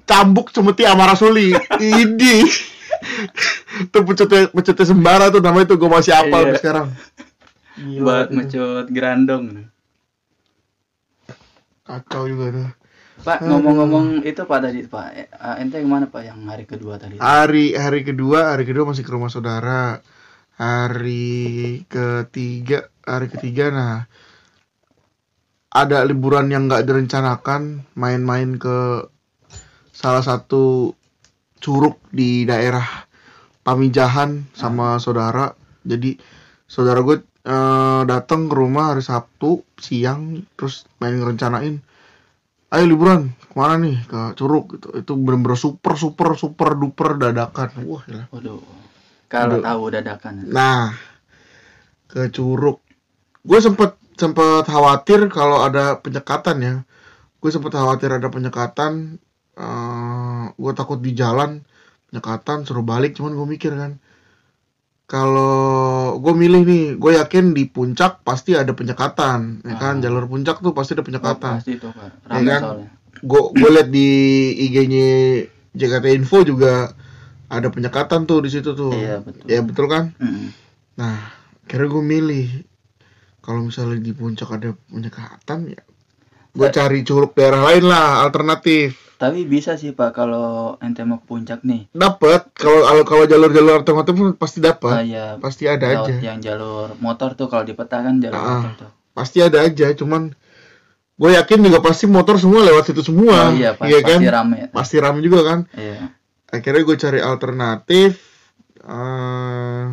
cambuk 0.02 0.50
cemeti 0.50 0.82
sama 0.84 1.04
rasuli. 1.08 1.54
Ini 1.80 2.34
tuh 3.92 4.02
pecutnya 4.04 4.48
pecutnya 4.52 4.86
sembara 4.86 5.28
tuh 5.32 5.40
namanya 5.42 5.74
tuh 5.74 5.78
gue 5.80 5.90
masih 5.90 6.12
hafal 6.14 6.28
Iya. 6.28 6.44
sampai 6.46 6.60
sekarang. 6.60 6.86
Gila, 7.72 8.00
buat 8.04 8.26
itu. 8.28 8.36
mecut 8.36 8.86
gerandong. 8.92 9.44
Kacau 11.82 12.24
juga 12.30 12.46
tuh. 12.52 12.68
Pak 13.22 13.38
ngomong-ngomong 13.46 14.26
itu 14.26 14.42
Pak 14.42 14.58
tadi 14.58 14.80
Pak 14.88 15.06
eh, 15.14 15.28
ente 15.62 15.78
ke 15.78 15.86
mana 15.86 16.10
Pak 16.10 16.22
yang 16.26 16.42
hari 16.48 16.66
kedua 16.66 16.98
tadi? 16.98 17.22
Hari 17.22 17.76
hari 17.78 18.00
kedua 18.02 18.54
hari 18.56 18.64
kedua 18.66 18.88
masih 18.88 19.06
ke 19.06 19.10
rumah 19.14 19.30
saudara. 19.30 20.02
Hari 20.58 21.82
ketiga 21.86 22.86
hari 23.02 23.26
ketiga 23.30 23.70
nah 23.72 23.96
ada 25.72 26.04
liburan 26.04 26.52
yang 26.52 26.68
nggak 26.68 26.84
direncanakan 26.84 27.88
main-main 27.96 28.60
ke 28.60 29.08
salah 29.96 30.20
satu 30.20 30.92
curug 31.62 31.96
di 32.10 32.42
daerah 32.42 32.84
Pamijahan 33.62 34.50
sama 34.58 34.98
saudara 34.98 35.54
jadi 35.86 36.18
saudara 36.66 36.98
gue 37.06 37.22
eh, 37.46 38.02
datang 38.10 38.50
ke 38.50 38.54
rumah 38.58 38.90
hari 38.90 39.06
Sabtu 39.06 39.62
siang 39.78 40.42
terus 40.58 40.82
main 40.98 41.14
ngerencanain 41.14 41.78
ayo 42.72 42.84
liburan 42.88 43.36
ke 43.36 43.54
mana 43.54 43.76
nih 43.76 44.00
ke 44.08 44.32
Curug 44.32 44.80
gitu 44.80 44.88
itu 44.96 45.12
bener-bener 45.12 45.60
super 45.60 45.92
super 45.94 46.32
super 46.40 46.72
duper 46.72 47.20
dadakan 47.20 47.68
wah 47.84 48.00
gila. 48.08 48.24
Waduh. 48.32 48.64
Kalau 49.28 49.60
Aduh. 49.60 49.64
tahu 49.64 49.82
dadakan. 49.92 50.32
nah 50.48 50.96
ke 52.08 52.32
Curug 52.32 52.80
gue 53.44 53.58
sempet 53.60 54.00
sempet 54.16 54.64
khawatir 54.64 55.28
kalau 55.28 55.60
ada 55.60 56.00
penyekatan 56.00 56.56
ya 56.64 56.74
gue 57.38 57.50
sempet 57.52 57.76
khawatir 57.76 58.08
ada 58.16 58.32
penyekatan 58.32 59.20
eh 59.52 60.31
gue 60.54 60.72
takut 60.72 60.96
di 60.96 61.12
jalan 61.12 61.60
penyekatan 62.06 62.62
suruh 62.62 62.82
balik 62.82 63.12
cuman 63.12 63.32
gue 63.32 63.46
mikir 63.48 63.72
kan 63.72 63.96
kalau 65.04 65.52
gue 66.16 66.32
milih 66.32 66.62
nih 66.62 66.84
gue 66.94 67.12
yakin 67.14 67.52
di 67.52 67.66
puncak 67.66 68.20
pasti 68.22 68.54
ada 68.54 68.70
penyekatan 68.70 69.60
ya 69.60 69.76
kan 69.76 69.94
Ah. 69.94 70.00
jalur 70.00 70.24
puncak 70.24 70.58
tuh 70.58 70.72
pasti 70.72 70.92
ada 70.92 71.00
Oh, 71.00 71.06
penyekatan 71.06 71.52
pasti 71.58 71.72
itu. 71.74 71.88
Rame 72.24 72.48
kan? 72.48 72.60
soalnya. 72.62 72.88
gue 73.14 73.40
gue 73.52 73.70
liat 73.70 73.88
di 73.88 74.08
IG-nya 74.62 75.10
JKT 75.70 76.06
Info 76.14 76.40
juga 76.42 76.96
ada 77.46 77.68
penyekatan 77.68 78.24
tuh 78.24 78.40
di 78.40 78.48
situ 78.48 78.72
tuh 78.72 78.90
Iya, 78.90 79.20
betul. 79.20 79.44
ya 79.46 79.60
betul 79.60 79.86
kan 79.86 80.04
nah 80.92 81.16
kira 81.64 81.84
gue 81.84 82.02
milih 82.02 82.48
kalau 83.38 83.62
misalnya 83.62 83.98
di 83.98 84.12
puncak 84.12 84.48
ada 84.50 84.72
penyekatan 84.86 85.58
ya 85.70 85.82
gue 86.52 86.66
Sa- 86.66 86.74
cari 86.74 87.00
curug 87.00 87.32
daerah 87.32 87.64
lain 87.64 87.84
lah 87.84 88.20
alternatif 88.20 89.00
Tapi 89.14 89.44
bisa 89.44 89.74
sih 89.74 89.90
Pak 89.90 90.10
kalau 90.12 90.74
ente 90.78 91.00
mau 91.00 91.16
ke 91.16 91.26
puncak 91.26 91.62
nih. 91.62 91.86
dapat 91.90 92.50
kalau 92.52 92.82
kalau 93.02 93.24
jalur-jalur 93.24 93.78
alternatif 93.78 94.12
pasti 94.34 94.58
dapat 94.58 94.98
Kayak 95.00 95.38
pasti 95.38 95.64
ada 95.64 95.86
aja 95.86 96.14
yang 96.20 96.38
jalur 96.38 96.92
motor 96.98 97.32
tuh 97.32 97.46
kalau 97.46 97.62
di 97.62 97.72
peta 97.72 97.98
kan 97.98 98.18
jalur 98.18 98.34
Ah. 98.34 98.50
motor 98.58 98.72
tuh. 98.78 98.90
pasti 99.12 99.38
ada 99.38 99.62
aja 99.62 99.92
cuman 99.92 100.34
gue 101.14 101.30
yakin 101.30 101.62
juga 101.62 101.78
pasti 101.78 102.04
motor 102.06 102.34
semua 102.36 102.60
lewat 102.62 102.82
situ 102.84 103.00
semua 103.00 103.46
Oh 103.46 103.54
iya, 103.54 103.72
Pak. 103.72 103.84
iya 103.84 103.98
kan 104.00 104.18
Pasti 104.18 104.28
rame. 104.28 104.58
pasti 104.70 104.96
rame 104.98 105.20
juga 105.20 105.40
kan 105.42 105.58
Iya. 105.72 106.10
akhirnya 106.48 106.82
gue 106.82 106.96
cari 106.98 107.20
alternatif 107.20 108.12
eh 108.82 109.86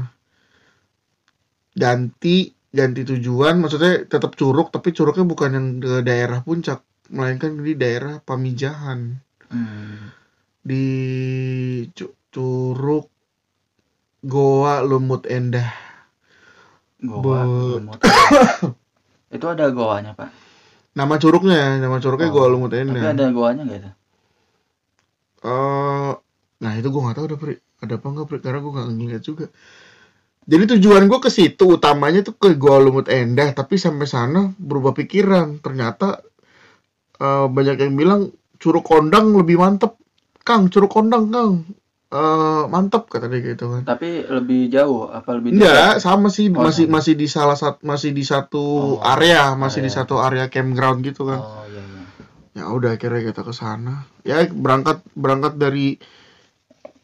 ganti 1.71 2.49
ganti 2.69 3.01
tujuan 3.01 3.57
maksudnya 3.57 4.05
tetap 4.05 4.37
curug 4.37 4.69
tapi 4.69 4.93
curugnya 4.93 5.25
bukan 5.25 5.49
yang 5.57 5.67
ke 5.81 5.93
daerah 6.05 6.39
puncak 6.45 6.79
melainkan 7.09 7.57
di 7.57 7.73
daerah 7.73 8.21
Pamijahan 8.21 9.17
Hmm. 9.49 10.13
di 10.61 10.85
Cu- 11.89 12.13
curug 12.29 13.09
Goa 14.21 14.85
Lumut 14.85 15.25
Endah 15.25 15.73
Goa. 17.01 17.23
Be- 17.23 17.81
Lumut. 17.81 17.97
itu 19.35 19.45
ada 19.49 19.65
goanya 19.73 20.13
Pak. 20.13 20.29
nama 20.93 21.15
curugnya 21.17 21.81
nama 21.81 21.97
curugnya 21.97 22.29
Oh, 22.29 22.33
Goa 22.37 22.47
Lumut 22.53 22.69
Tapi 22.69 22.81
Endah 22.85 23.09
ada 23.09 23.25
goanya 23.33 23.61
nggak 23.65 23.79
itu? 23.81 23.91
Eh, 25.39 26.11
nah 26.59 26.71
itu 26.75 26.87
gue 26.91 27.01
nggak 27.01 27.15
tahu 27.15 27.25
ada 27.31 27.37
Pri. 27.39 27.55
ada 27.79 27.93
apa 27.97 28.07
nggak 28.11 28.27
Pri? 28.27 28.37
karena 28.43 28.59
gue 28.59 28.71
nggak 28.75 28.87
ngeliat 28.91 29.23
juga 29.23 29.45
jadi 30.49 30.63
tujuan 30.75 31.05
gue 31.05 31.19
ke 31.19 31.29
situ 31.29 31.69
utamanya 31.69 32.25
tuh 32.25 32.33
ke 32.33 32.57
Goa 32.57 32.81
Lumut 32.81 33.05
Endah 33.05 33.53
tapi 33.53 33.77
sampai 33.77 34.03
sana 34.03 34.49
berubah 34.57 34.91
pikiran 34.91 35.61
ternyata 35.61 36.25
eh, 37.15 37.45
banyak 37.45 37.77
yang 37.77 37.93
bilang 37.93 38.21
curug 38.57 38.81
kondang 38.81 39.29
lebih 39.31 39.55
mantep 39.55 39.93
Kang 40.41 40.67
curug 40.67 40.89
kondang 40.89 41.29
Kang 41.29 41.53
Eh 42.09 42.63
mantep 42.65 43.05
kata 43.05 43.29
dia 43.29 43.53
gitu 43.53 43.69
kan 43.69 43.85
Tapi 43.85 44.25
lebih 44.25 44.65
jauh 44.67 45.05
apa 45.07 45.37
lebih 45.37 45.53
Enggak, 45.53 46.01
sama 46.01 46.33
sih 46.33 46.49
Oh, 46.49 46.65
masih 46.65 46.89
sama. 46.89 46.97
masih 46.97 47.13
di 47.13 47.27
salah 47.29 47.53
satu 47.53 47.85
masih 47.85 48.17
di 48.17 48.25
satu 48.25 48.97
Oh, 48.97 49.05
area, 49.05 49.53
masih 49.53 49.85
di 49.85 49.93
area. 49.93 49.97
satu 50.01 50.17
area 50.17 50.49
campground 50.49 51.05
gitu 51.05 51.29
kan. 51.29 51.37
Oh 51.37 51.61
iya 51.69 51.85
iya. 51.85 52.01
Ya 52.57 52.73
udah 52.73 52.97
akhirnya 52.97 53.29
kita 53.29 53.45
ke 53.45 53.53
sana. 53.53 54.09
Ya 54.25 54.41
berangkat 54.41 55.05
berangkat 55.13 55.61
dari 55.61 56.01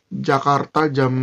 Jakarta 0.09 0.89
jam 0.89 1.13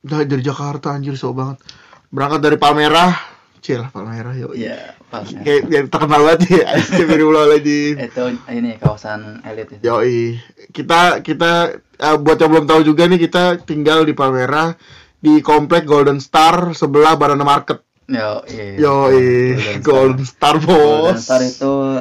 Dah, 0.00 0.24
dari 0.24 0.40
Jakarta 0.40 0.96
anjir 0.96 1.16
so 1.16 1.36
banget. 1.36 1.60
Berangkat 2.08 2.40
dari 2.40 2.56
Palmerah. 2.56 3.12
Cil, 3.60 3.84
Palmerah 3.92 4.32
yuk. 4.40 4.56
Iya, 4.56 4.96
Pak. 5.12 5.44
Kayak 5.44 5.62
yang 5.68 5.86
terkenal 5.92 6.20
banget 6.24 6.40
ya. 6.48 6.64
Astagfirullahaladzim. 6.80 7.94
Itu 8.00 8.24
ini 8.48 8.80
kawasan 8.80 9.44
elit 9.44 9.76
itu. 9.76 9.84
Yoi. 9.84 10.40
Kita 10.72 11.20
kita 11.20 11.76
eh, 11.76 12.16
buat 12.16 12.40
yang 12.40 12.50
belum 12.56 12.66
tahu 12.66 12.80
juga 12.88 13.04
nih 13.04 13.20
kita 13.20 13.60
tinggal 13.60 14.08
di 14.08 14.16
Palmerah 14.16 14.72
di 15.20 15.44
komplek 15.44 15.84
Golden 15.84 16.18
Star 16.24 16.72
sebelah 16.72 17.20
Banana 17.20 17.44
Market. 17.44 17.84
Yo, 18.10 18.42
iya. 18.50 18.74
Yoi, 18.80 19.54
Golden 19.84 20.24
Star 20.24 20.58
Golden 20.58 21.14
bos. 21.14 21.20
Star 21.20 21.44
itu 21.44 22.00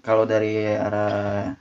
kalau 0.00 0.24
dari 0.26 0.66
arah 0.66 1.54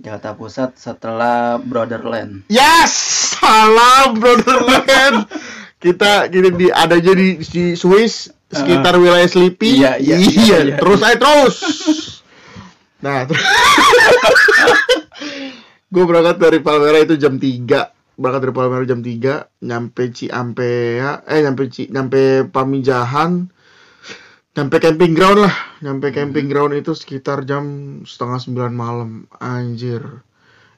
Jakarta 0.00 0.32
Pusat 0.32 0.70
setelah 0.80 1.60
Brotherland. 1.60 2.48
Yes, 2.48 2.92
salam 3.36 4.16
brotherland. 4.16 5.28
kita 5.84 6.32
kita 6.32 6.48
di 6.56 6.72
ada 6.72 6.96
aja 6.96 7.12
di, 7.12 7.36
Swiss 7.76 8.32
sekitar 8.48 8.96
wilayah 8.96 9.28
Sleepy. 9.28 9.84
Iya, 9.84 10.00
iya, 10.00 10.16
iya, 10.16 10.58
iya. 10.64 10.76
terus 10.80 11.00
aja 11.04 11.16
terus. 11.20 11.56
Nah, 13.04 13.24
terus 13.28 13.44
gue 15.90 16.04
berangkat 16.06 16.36
dari 16.40 16.58
Palmera 16.64 17.02
itu 17.04 17.20
jam 17.20 17.36
3 17.36 18.16
berangkat 18.16 18.40
dari 18.46 18.54
Palmera 18.54 18.84
jam 18.86 19.00
3 19.02 19.66
nyampe 19.66 20.04
Ciampea 20.14 21.26
eh 21.26 21.40
nyampe 21.42 21.66
Ci, 21.66 21.90
nyampe 21.90 22.46
Pamijahan 22.48 23.50
nyampe 24.50 24.76
camping 24.82 25.12
ground 25.14 25.46
lah. 25.46 25.54
Nyampe 25.80 26.10
camping 26.10 26.46
ground 26.50 26.74
itu 26.74 26.92
sekitar 26.92 27.46
jam 27.46 27.64
setengah 28.02 28.38
sembilan 28.42 28.72
malam. 28.74 29.10
Anjir. 29.38 30.02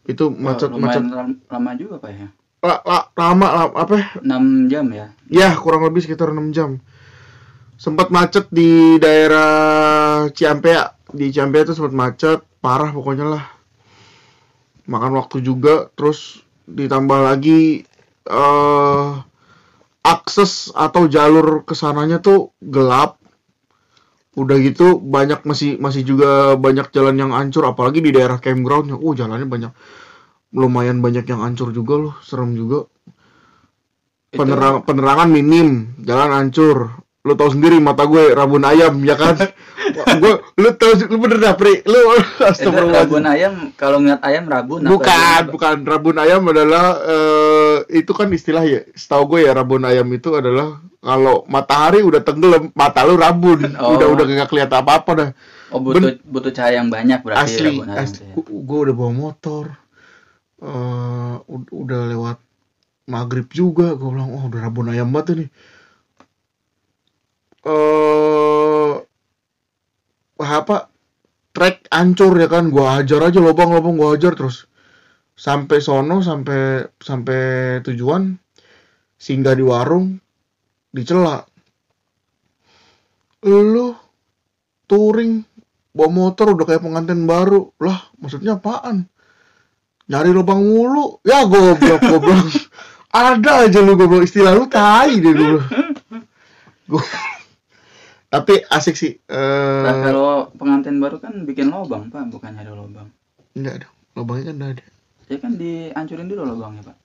Itu 0.05 0.35
macet 0.35 0.75
macet 0.75 1.03
lumayan 1.03 1.05
lam- 1.15 1.41
lama 1.47 1.71
juga 1.79 2.03
Pak 2.03 2.11
ya. 2.11 2.29
la, 2.63 2.77
la- 2.87 3.09
lama 3.19 3.47
la- 3.51 3.75
apa? 3.75 4.23
6 4.23 4.71
jam 4.71 4.87
ya. 4.95 5.07
ya 5.27 5.51
kurang 5.59 5.83
lebih 5.83 6.03
sekitar 6.03 6.31
6 6.31 6.55
jam. 6.55 6.79
Sempat 7.79 8.15
macet 8.15 8.47
di 8.55 8.99
daerah 9.03 10.27
Ciampea. 10.31 10.95
Di 11.11 11.35
Ciampea 11.35 11.67
itu 11.67 11.75
sempat 11.75 11.95
macet 11.95 12.39
parah 12.63 12.95
pokoknya 12.95 13.27
lah. 13.27 13.45
Makan 14.87 15.19
waktu 15.19 15.43
juga 15.43 15.91
terus 15.95 16.43
ditambah 16.67 17.19
lagi 17.23 17.83
eh 18.23 19.11
akses 20.03 20.71
atau 20.75 21.07
jalur 21.07 21.63
ke 21.63 21.75
sananya 21.79 22.19
tuh 22.19 22.51
gelap 22.59 23.22
udah 24.33 24.57
gitu 24.65 24.97
banyak 24.97 25.45
masih 25.45 25.77
masih 25.77 26.09
juga 26.09 26.57
banyak 26.57 26.89
jalan 26.89 27.21
yang 27.21 27.33
hancur 27.37 27.69
apalagi 27.69 28.01
di 28.01 28.17
daerah 28.17 28.41
campgroundnya 28.41 28.97
uh 28.97 29.13
jalannya 29.13 29.45
banyak 29.45 29.73
lumayan 30.57 31.05
banyak 31.05 31.25
yang 31.29 31.45
hancur 31.45 31.73
juga 31.73 31.95
loh 32.01 32.15
serem 32.25 32.57
juga. 32.57 32.89
Penerang 34.33 34.81
penerangan 34.89 35.29
minim 35.29 35.93
jalan 36.01 36.33
hancur. 36.33 37.05
Lu 37.23 37.37
tahu 37.37 37.53
sendiri 37.53 37.77
mata 37.79 38.09
gue 38.09 38.33
rabun 38.33 38.65
ayam 38.65 39.05
ya 39.05 39.15
kan 39.15 39.37
gue 39.95 40.35
lu 40.59 40.71
tahu 40.75 40.93
lu 41.13 41.17
bener 41.21 41.39
dah 41.39 41.55
pri. 41.55 41.85
Lu 41.85 42.01
Itu 42.17 42.45
astagfirullahaladzim 42.45 43.13
rabun 43.13 43.27
ayam 43.29 43.55
kalau 43.77 43.99
ngeliat 44.01 44.23
ayam 44.25 44.45
rabun 44.49 44.81
apa 44.85 44.91
bukan 44.93 45.43
Pak? 45.45 45.53
bukan. 45.53 45.77
Rabun 45.85 46.17
ayam 46.19 46.43
adalah 46.49 46.87
eh, 47.05 47.77
itu 48.01 48.13
kan 48.17 48.29
istilah 48.33 48.65
ya 48.65 48.81
setahu 48.97 49.37
gue 49.37 49.49
ya 49.49 49.53
rabun 49.53 49.85
ayam 49.85 50.09
itu 50.13 50.33
adalah 50.33 50.81
kalau 51.03 51.43
matahari 51.51 52.01
udah 52.01 52.23
tenggelam 52.23 52.71
mata 52.73 53.03
lu 53.03 53.19
rabun. 53.19 53.75
Oh. 53.77 53.99
udah 53.99 54.07
udah 54.13 54.25
gak 54.45 54.51
kelihatan 54.51 54.79
apa 54.81 54.93
apa 55.03 55.11
dah. 55.13 55.31
Oh 55.73 55.81
butuh 55.81 56.21
butuh 56.25 56.53
cahaya 56.53 56.81
yang 56.85 56.93
banyak 56.93 57.21
berarti 57.25 57.43
asli 57.43 57.71
rabun 57.81 57.89
ayam 57.91 58.05
asli. 58.05 58.25
ya. 58.29 58.35
gue 58.43 58.79
udah 58.89 58.95
bawa 58.95 59.13
motor 59.13 59.65
eh 60.63 61.37
ud- 61.51 61.73
udah 61.75 62.01
lewat 62.13 62.39
maghrib 63.11 63.49
juga. 63.51 63.99
Gue 63.99 64.09
bilang 64.15 64.31
oh 64.33 64.45
udah 64.47 64.61
rabun 64.63 64.93
ayam 64.93 65.11
banget 65.11 65.47
nih. 65.47 65.51
Eh 67.63 68.62
apa? 70.43 70.91
Trek 71.53 71.87
hancur 71.93 72.33
ya 72.41 72.49
kan? 72.49 72.73
Gua 72.73 72.99
hajar 73.01 73.21
aja 73.29 73.39
lubang-lubang 73.39 73.95
gua 74.01 74.17
hajar 74.17 74.33
terus. 74.35 74.65
Sampai 75.37 75.81
sono 75.81 76.21
sampai 76.25 76.87
sampai 77.01 77.41
tujuan 77.85 78.37
singgah 79.17 79.55
di 79.57 79.65
warung 79.65 80.17
dicela. 80.93 81.45
Lu 83.43 83.93
touring 84.89 85.43
bawa 85.93 86.09
motor 86.09 86.57
udah 86.57 86.65
kayak 86.69 86.83
pengantin 86.85 87.27
baru. 87.29 87.69
Lah 87.83 88.13
maksudnya 88.21 88.57
apaan? 88.57 89.09
Nyari 90.09 90.31
lubang 90.33 90.63
mulu? 90.63 91.21
Ya 91.25 91.45
goblok 91.47 92.01
goblok. 92.01 92.49
Ada 93.13 93.69
aja 93.69 93.81
lu 93.85 93.93
goblok. 93.97 94.25
Istilah 94.25 94.53
lu 94.57 94.65
tai 94.69 95.21
deh 95.21 95.35
dulu 95.37 95.59
Gua- 96.89 97.05
tapi 98.33 98.65
asik 98.67 98.97
sih 98.97 99.13
eh 99.29 99.83
Nah, 99.85 99.95
kalau 100.01 100.49
pengantin 100.57 100.97
baru 100.97 101.21
kan 101.21 101.45
bikin 101.45 101.69
lubang 101.69 102.09
pak, 102.09 102.33
bukan 102.33 102.57
nyari 102.57 102.73
lubang. 102.73 103.13
enggak 103.53 103.85
ada 103.85 103.89
lubangnya 104.17 104.45
kan 104.49 104.55
enggak 104.57 104.73
ada. 104.81 104.85
Ya 105.29 105.37
kan 105.37 105.53
dihancurin 105.55 106.27
dulu 106.27 106.43
lubangnya 106.49 106.83
pak. 106.89 106.97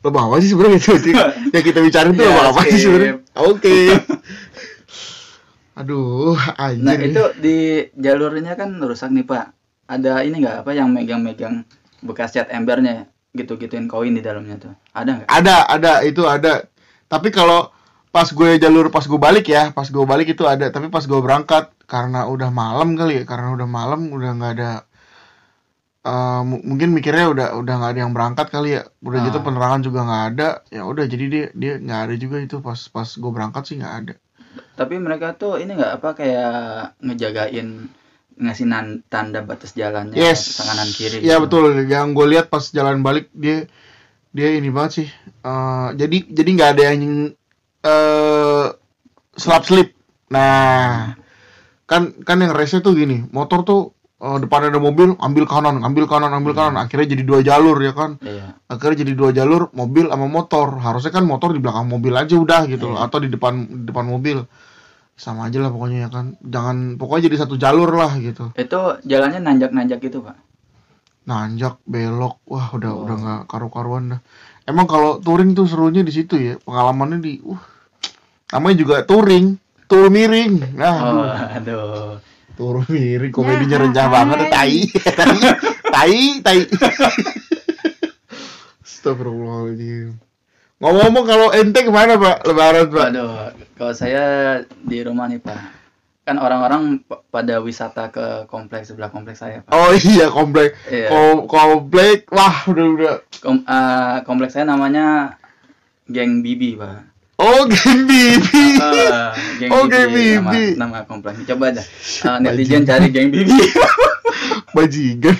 lubang 0.00 0.28
apa 0.28 0.36
sih 0.38 0.52
sebenarnya? 0.52 0.78
Itu 0.80 0.92
yang 1.56 1.64
kita 1.64 1.78
bicarain 1.80 2.12
tuh 2.12 2.24
Ya, 2.24 2.28
lubang 2.28 2.48
apa 2.52 2.60
sih 2.68 2.78
sebenarnya? 2.78 3.14
Oke. 3.40 3.76
Aduh 5.76 6.36
anjir 6.60 6.84
Nah 6.84 6.94
itu 6.98 7.22
di 7.40 7.56
jalurnya 7.96 8.52
kan 8.52 8.76
rusak 8.76 9.08
nih 9.10 9.24
pak. 9.24 9.56
Ada 9.88 10.22
ini 10.22 10.44
nggak? 10.44 10.56
Apa 10.62 10.70
yang 10.76 10.92
megang-megang 10.92 11.64
bekas 12.04 12.36
cat 12.36 12.52
embernya 12.52 13.08
gitu-gituin 13.32 13.88
koin 13.88 14.12
di 14.12 14.20
dalamnya 14.20 14.60
tuh. 14.60 14.74
Ada 14.92 15.24
nggak? 15.24 15.28
ada 15.30 15.56
ada. 15.72 15.92
Itu 16.04 16.28
ada. 16.28 16.68
Tapi 17.08 17.32
kalau 17.32 17.72
pas 18.10 18.26
gue 18.26 18.58
jalur 18.58 18.90
pas 18.90 19.02
gue 19.02 19.20
balik 19.20 19.46
ya 19.46 19.70
pas 19.70 19.86
gue 19.86 20.04
balik 20.04 20.34
itu 20.34 20.42
ada 20.44 20.66
tapi 20.68 20.90
pas 20.90 21.02
gue 21.02 21.20
berangkat 21.22 21.70
karena 21.86 22.26
udah 22.26 22.50
malam 22.50 22.94
kali 22.94 23.22
ya 23.22 23.24
karena 23.24 23.54
udah 23.54 23.68
malam 23.70 24.10
udah 24.10 24.30
nggak 24.34 24.52
ada 24.58 24.70
eh, 26.02 26.40
mu- 26.42 26.64
mungkin 26.64 26.90
mikirnya 26.90 27.30
udah 27.30 27.46
udah 27.54 27.74
nggak 27.78 27.90
ada 27.92 28.00
yang 28.02 28.12
berangkat 28.12 28.46
kali 28.48 28.70
ya 28.74 28.82
udah 29.00 29.18
gitu 29.22 29.38
Ah. 29.38 29.44
penerangan 29.44 29.80
juga 29.80 30.00
nggak 30.02 30.24
ada 30.34 30.48
ya 30.68 30.82
udah 30.82 31.04
jadi 31.06 31.24
dia 31.28 31.46
dia 31.54 31.72
nggak 31.78 32.00
ada 32.08 32.14
juga 32.16 32.36
itu 32.38 32.56
pas 32.58 32.80
pas 32.88 33.08
gue 33.08 33.30
berangkat 33.30 33.62
sih 33.64 33.76
nggak 33.78 33.96
ada 34.02 34.14
Tapi 34.74 34.98
mereka 34.98 35.36
tuh 35.36 35.62
ini 35.62 35.78
nggak 35.78 36.02
apa 36.02 36.08
kayak 36.12 36.52
ngejagain 36.98 37.86
ngasih 38.34 38.66
nan- 38.66 39.04
tanda 39.06 39.44
batas 39.44 39.76
jalannya 39.76 40.16
yes 40.16 40.58
kanan 40.58 40.88
kiri. 40.90 41.20
ya 41.20 41.36
gitu. 41.36 41.44
betul 41.46 41.64
yang 41.86 42.10
gue 42.10 42.26
lihat 42.26 42.48
pas 42.48 42.64
jalan 42.66 43.04
balik 43.04 43.28
dia 43.30 43.68
dia 44.32 44.50
ini 44.50 44.66
banget 44.68 44.92
sih 45.04 45.08
Eh, 45.40 45.88
jadi 45.94 46.16
jadi 46.28 46.50
nggak 46.52 46.70
ada 46.74 46.82
yang 46.90 47.32
eh 47.82 48.66
selap 49.34 49.62
slip. 49.64 49.96
Nah 50.28 51.14
kan 51.84 52.14
kan 52.22 52.36
yang 52.38 52.52
rese 52.52 52.78
tuh 52.80 52.92
gini. 52.92 53.24
Motor 53.30 53.64
tuh 53.64 53.80
eh, 54.18 54.38
depan 54.38 54.68
ada 54.68 54.78
mobil 54.78 55.16
ambil 55.16 55.44
kanan 55.44 55.80
ambil 55.80 56.04
kanan 56.06 56.30
ambil 56.30 56.52
kanan. 56.52 56.76
Akhirnya 56.76 57.16
jadi 57.16 57.22
dua 57.24 57.40
jalur 57.40 57.76
ya 57.80 57.92
kan? 57.92 58.20
Iya. 58.20 58.56
akhirnya 58.68 59.02
jadi 59.02 59.12
dua 59.16 59.30
jalur 59.32 59.72
mobil 59.72 60.06
sama 60.06 60.26
motor. 60.26 60.78
Harusnya 60.78 61.10
kan 61.10 61.24
motor 61.24 61.50
di 61.50 61.58
belakang 61.58 61.88
mobil 61.88 62.12
aja 62.14 62.36
udah 62.36 62.68
gitu 62.68 62.86
loh 62.86 62.98
Iya. 63.00 63.06
atau 63.08 63.18
di 63.18 63.28
depan 63.28 63.54
di 63.66 63.84
depan 63.88 64.04
mobil. 64.06 64.44
Sama 65.20 65.52
aja 65.52 65.60
lah 65.60 65.68
pokoknya 65.68 66.06
ya 66.06 66.08
kan? 66.08 66.32
Jangan 66.40 66.96
pokoknya 66.96 67.28
jadi 67.28 67.36
satu 67.44 67.60
jalur 67.60 67.92
lah 67.92 68.16
gitu. 68.16 68.52
Itu 68.56 69.00
jalannya 69.04 69.40
nanjak-nanjak 69.40 70.00
gitu 70.00 70.20
pak. 70.20 70.36
nanjak 71.20 71.76
belok. 71.84 72.40
Wah 72.48 72.72
udah 72.72 72.90
Oh. 72.90 73.04
udah 73.04 73.16
nggak 73.20 73.40
karu-karuan 73.46 74.16
dah 74.16 74.20
emang 74.70 74.86
kalau 74.86 75.18
touring 75.18 75.52
tuh 75.52 75.66
serunya 75.66 76.00
di 76.00 76.14
situ 76.14 76.38
ya 76.38 76.54
pengalamannya 76.62 77.18
di 77.18 77.42
uh 77.42 77.58
namanya 78.50 78.76
juga 78.78 78.94
touring 79.02 79.58
tur 79.86 80.06
miring. 80.10 80.78
Nah 80.78 80.96
Oh, 81.02 81.26
aduh, 81.26 81.58
aduh. 81.58 82.10
tur 82.54 82.82
miring 82.86 83.34
komedinya 83.34 83.82
rencah 83.82 84.06
banget 84.06 84.36
tuh, 84.46 84.48
tai 84.54 84.74
tai 84.94 85.34
tai. 85.94 86.16
Tai 86.44 86.58
Astagfirullahaladzim. 88.80 90.18
Ngomong-ngomong 90.80 91.24
kalau 91.28 91.48
ente 91.52 91.80
ke 91.84 91.92
mana 91.92 92.16
pak? 92.16 92.40
Lebaran 92.48 92.88
pak? 92.88 93.04
Waduh, 93.12 93.52
kalau 93.76 93.92
saya 93.92 94.24
di 94.80 94.98
rumah 95.04 95.28
nih 95.28 95.40
Pak. 95.40 95.79
Kan 96.20 96.36
orang-orang 96.36 97.00
pada 97.26 97.58
wisata 97.58 98.08
ke 98.08 98.44
kompleks 98.46 98.88
sebelah 98.88 99.08
kompleks 99.08 99.38
saya 99.38 99.60
Pak. 99.60 99.70
oh 99.70 99.90
iya 99.90 100.28
komplek 100.28 100.74
Iya. 100.86 101.08
Kom- 101.08 101.46
komplek 101.46 102.26
wah 102.28 102.64
udah 102.64 102.86
udah 102.88 103.14
Kom- 103.38 103.62
eh, 103.62 104.16
kompleks 104.22 104.52
saya 104.52 104.64
namanya 104.64 105.36
Geng 106.06 106.40
Bibi 106.40 106.74
Pak. 106.74 106.98
oh 107.36 107.64
geng 107.64 108.04
bibi 108.04 108.76
Eh, 108.76 109.28
Geng 109.58 109.70
Oh, 109.70 109.84
Geng 109.84 110.12
Nama, 110.12 110.50
Bibi. 110.52 110.76
nama 110.76 110.96
kompleks. 111.02 111.36
Coba 111.46 111.70
aja 111.70 111.80
eh, 111.80 112.36
netizen 112.38 112.84
cari 112.84 113.08
Geng 113.08 113.28
Bibi. 113.28 113.56
bajingan 114.70 115.34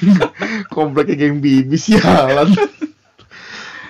kompleknya 0.68 1.14
geng 1.16 1.38
bibi 1.38 1.76
sialan 1.76 2.50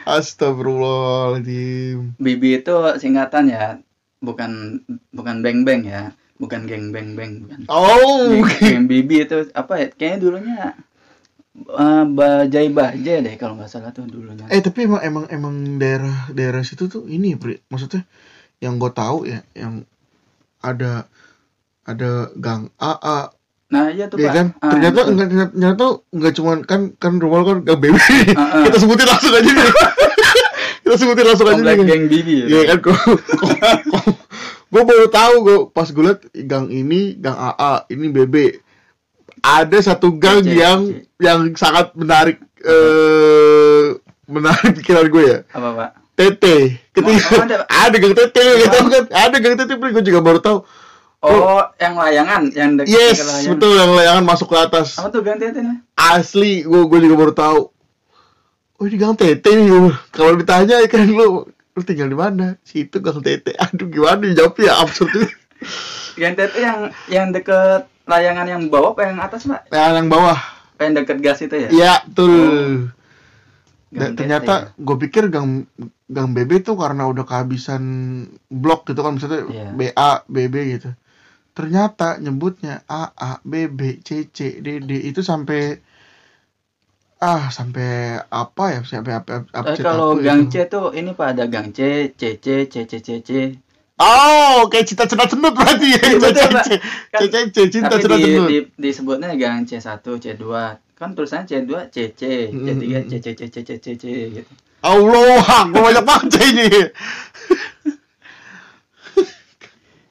Astagfirullahaladzim 0.04 2.16
Bibi 2.16 2.48
itu 2.56 2.72
singkatan 2.96 3.46
ya, 3.46 3.76
bukan 4.18 4.80
bukan 5.10 5.40
beng 5.40 5.62
beng 5.62 5.82
ya, 5.82 6.10
bukan 6.40 6.64
geng 6.64 6.88
beng 6.88 7.12
beng 7.12 7.44
bukan. 7.44 7.68
Oh 7.68 8.32
Geng, 8.32 8.58
geng 8.58 8.84
Bibi 8.86 9.22
itu 9.22 9.44
apa 9.52 9.72
ya? 9.76 9.86
Kayaknya 9.90 10.18
dulunya 10.18 10.58
eh, 11.52 12.04
bajai 12.06 12.68
bajai 12.70 13.16
deh 13.20 13.34
kalau 13.36 13.54
nggak 13.54 13.68
salah 13.68 13.90
tuh 13.90 14.04
dulunya. 14.04 14.48
Eh 14.48 14.58
tapi 14.58 14.82
emang 14.82 15.00
emang 15.00 15.24
emang 15.28 15.52
daerah 15.76 16.28
daerah 16.30 16.60
situ 16.60 16.86
tuh 16.86 17.04
ini 17.06 17.34
Pri. 17.34 17.60
Maksudnya 17.66 18.08
yang 18.58 18.76
gue 18.76 18.90
tahu 18.90 19.24
ya 19.24 19.44
yang 19.52 19.84
ada 20.58 21.04
ada 21.82 22.10
gang 22.34 22.68
AA 22.74 23.32
Nah 23.68 23.86
iya 23.86 24.04
tuh 24.04 24.16
ya 24.16 24.28
Pak. 24.28 24.34
kan 24.34 24.46
Ah, 24.58 24.70
ternyata 24.70 24.98
betul. 24.98 25.12
enggak 25.12 25.28
ternyata, 25.28 25.50
ternyata 25.52 25.84
enggak 26.10 26.32
cuman 26.34 26.58
kan 26.62 26.80
kan 26.94 27.12
rumah 27.16 27.40
kan 27.42 27.58
gang 27.62 27.78
BB 27.78 27.94
Ah, 27.94 28.02
ah. 28.34 28.62
kita 28.64 28.76
sebutin 28.76 29.06
langsung 29.06 29.30
aja 29.32 29.46
nih 29.46 29.68
kita 30.82 30.96
sebutin 30.96 31.24
langsung 31.24 31.46
aja 31.46 31.54
komplek 31.54 31.76
nih 31.76 31.86
geng 31.86 32.04
Bibi. 32.06 32.34
ya. 32.34 32.46
Iya 32.46 32.60
kan 32.66 32.78
kok 32.82 32.96
gue 34.70 34.82
baru 34.82 35.06
tahu 35.10 35.34
gue 35.42 35.58
pas 35.70 35.86
gue 35.86 36.02
liat 36.02 36.20
gang 36.46 36.70
ini 36.70 37.18
gang 37.18 37.34
AA 37.34 37.90
ini 37.90 38.06
BB 38.08 38.36
ada 39.42 39.78
satu 39.80 40.14
gang 40.14 40.44
yang 40.44 40.80
yang 41.18 41.50
sangat 41.54 41.90
menarik 41.96 42.38
eh 42.62 43.98
menarik 44.30 44.72
pikiran 44.78 45.10
gue 45.10 45.24
ya. 45.26 45.38
Apa 45.50 45.68
Pak? 45.74 45.90
TT 46.14 46.44
ketika 46.92 47.28
Oh, 47.32 47.42
ada. 47.42 47.56
ada 47.88 47.96
gang 47.96 48.14
TT 48.14 48.36
gitu 48.36 48.76
kan? 48.86 49.04
Ada 49.08 49.36
gang 49.40 49.54
TT 49.56 49.70
gue 49.74 50.04
juga 50.04 50.20
baru 50.20 50.38
tahu. 50.38 50.58
Oh, 51.20 51.60
yang 51.76 52.00
layangan, 52.00 52.48
yang 52.56 52.80
dekat 52.80 52.92
yes 52.96 53.20
layangan. 53.20 53.48
betul 53.52 53.72
yang 53.76 53.90
layangan 53.92 54.24
masuk 54.24 54.48
ke 54.48 54.56
atas. 54.56 54.96
Apa 54.96 55.12
tuh 55.12 55.20
ganti 55.20 55.44
itu 55.48 55.60
nih? 55.60 55.76
asli 55.96 56.64
gue 56.64 56.80
gue 56.86 56.98
juga 57.04 57.16
baru 57.16 57.32
tahu. 57.32 57.60
Oh 58.76 58.84
ini 58.84 58.96
gang 58.96 59.16
TT 59.16 59.44
nih 59.44 59.68
kalau 60.12 60.36
ditanya 60.36 60.84
kan 60.88 61.04
lu 61.04 61.44
lu 61.74 61.82
tinggal 61.82 62.08
di 62.10 62.18
mana? 62.18 62.58
Situ 62.66 62.98
gang 62.98 63.22
TT 63.22 63.54
aduh 63.56 63.86
gimana 63.88 64.26
dijawabnya 64.26 64.72
absurd 64.80 65.10
itu 65.14 65.28
Ganti 66.16 66.42
itu 66.42 66.58
yang 66.60 66.90
yang 67.06 67.26
deket 67.30 67.86
layangan 68.04 68.48
yang 68.48 68.62
bawah 68.66 68.96
apa 68.96 69.02
yang 69.06 69.18
atas 69.22 69.46
Pak? 69.46 69.70
yang 69.70 69.94
yang 70.04 70.08
bawah. 70.10 70.36
Apa 70.76 70.82
yang 70.88 70.94
deket 70.98 71.18
gas 71.22 71.38
itu 71.44 71.54
ya? 71.54 71.68
iya 71.70 71.92
betul. 72.08 72.90
Dan 73.90 74.14
Gang 74.14 74.18
ternyata 74.18 74.54
gue 74.78 74.96
pikir 75.02 75.28
gang 75.28 75.66
gang 76.06 76.30
BB 76.30 76.62
tuh 76.62 76.78
karena 76.78 77.06
udah 77.10 77.26
kehabisan 77.26 77.82
blok 78.46 78.86
gitu 78.86 79.02
kan 79.02 79.18
misalnya 79.18 79.46
Iya. 79.50 79.66
BA 79.74 80.10
BB 80.26 80.54
gitu. 80.78 80.90
Ternyata 81.54 82.16
nyebutnya 82.22 82.86
AA 82.86 83.42
BB 83.42 84.00
CC 84.06 84.62
DD 84.62 84.90
itu 85.10 85.20
sampai 85.20 85.82
ah 87.20 87.52
sampai 87.52 88.16
apa 88.24 88.64
ya 88.70 88.80
sampai 88.82 89.12
apa, 89.14 89.44
apa 89.46 89.66
Eh, 89.70 89.76
kalau 89.78 90.16
apa 90.16 90.24
gang 90.24 90.48
gitu. 90.48 90.56
C 90.56 90.66
tuh 90.66 90.86
ini 90.92 91.12
Pak 91.12 91.36
ada 91.36 91.44
gang 91.46 91.68
C, 91.68 92.10
CC, 92.12 92.64
CC, 92.66 92.92
CC. 92.98 93.30
Oh, 94.00 94.64
kayak 94.66 94.88
cinta 94.88 95.04
cinta 95.04 95.28
cenut 95.28 95.52
berarti 95.52 95.92
ya. 95.92 96.00
Iya, 96.00 96.16
Kan- 97.12 97.28
CC, 97.28 97.68
cinta 97.68 97.92
Tapi 97.92 98.00
cinta 98.00 98.16
di, 98.16 98.24
cenut. 98.24 98.48
di, 98.48 98.58
disebutnya 98.74 99.28
gang 99.34 99.62
C1, 99.62 99.84
C2. 100.00 100.44
Kan 100.96 101.12
tulisannya 101.12 101.44
C2, 101.46 101.72
CC, 101.88 102.20
C3, 102.48 102.80
Mm-mm. 102.80 103.04
CC, 103.06 103.26
CC, 103.34 103.52
CC, 103.52 103.70
CC 103.78 104.04
gitu. 104.34 104.52
Allah, 104.80 105.68
gue 105.68 105.76
banyak 105.78 106.04
banget 106.06 106.32
ini. 106.40 106.68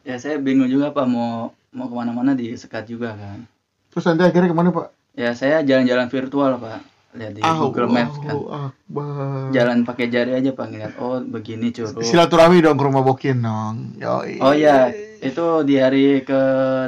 Ya 0.04 0.18
saya 0.18 0.38
bingung 0.38 0.66
juga 0.66 0.90
Pak 0.90 1.06
mau 1.06 1.50
mau 1.70 1.86
ke 1.86 1.96
mana-mana 1.96 2.34
disekat 2.34 2.86
juga 2.86 3.14
kan. 3.14 3.46
Terus 3.90 4.06
nanti 4.06 4.24
akhirnya 4.24 4.50
ke 4.50 4.58
mana 4.58 4.70
Pak? 4.70 4.88
Ya 5.14 5.34
saya 5.34 5.62
jalan-jalan 5.62 6.06
virtual 6.08 6.58
Pak. 6.58 6.82
Lihat 7.10 7.32
di 7.34 7.42
Google 7.42 7.90
Maps 7.90 8.22
kan. 8.22 8.34
Akbar. 8.70 9.50
Jalan 9.50 9.82
pakai 9.82 10.08
jari 10.08 10.38
aja 10.38 10.54
Pak 10.54 10.66
ngeliat 10.70 10.94
oh 10.98 11.18
begini 11.20 11.74
curug. 11.74 12.00
Silaturahmi 12.00 12.62
dong 12.62 12.78
ke 12.78 12.86
rumah 12.86 13.02
Bokin 13.02 13.42
dong. 13.42 13.98
Yoi. 13.98 14.38
Oh 14.38 14.54
iya, 14.54 14.94
itu 15.18 15.46
di 15.64 15.76
hari 15.76 16.22
ke 16.22 16.42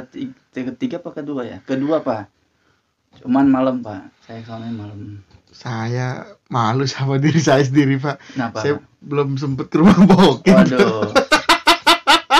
ti- 0.08 0.30
ketiga 0.54 1.02
apa 1.02 1.10
kedua 1.12 1.42
ya? 1.42 1.58
Kedua 1.60 1.98
Pak. 2.00 2.30
Cuman 3.18 3.50
malam 3.50 3.82
Pak. 3.82 4.14
Saya 4.22 4.46
soalnya 4.46 4.70
malam. 4.70 5.26
Saya 5.50 6.22
malu 6.46 6.86
sama 6.86 7.18
diri 7.18 7.42
saya 7.42 7.60
sendiri 7.60 7.98
Pak. 7.98 8.22
Kenapa? 8.32 8.62
Saya 8.62 8.78
belum 9.02 9.34
sempet 9.34 9.68
ke 9.68 9.82
rumah 9.82 9.98
Bokin. 10.00 10.54
Waduh. 10.54 11.10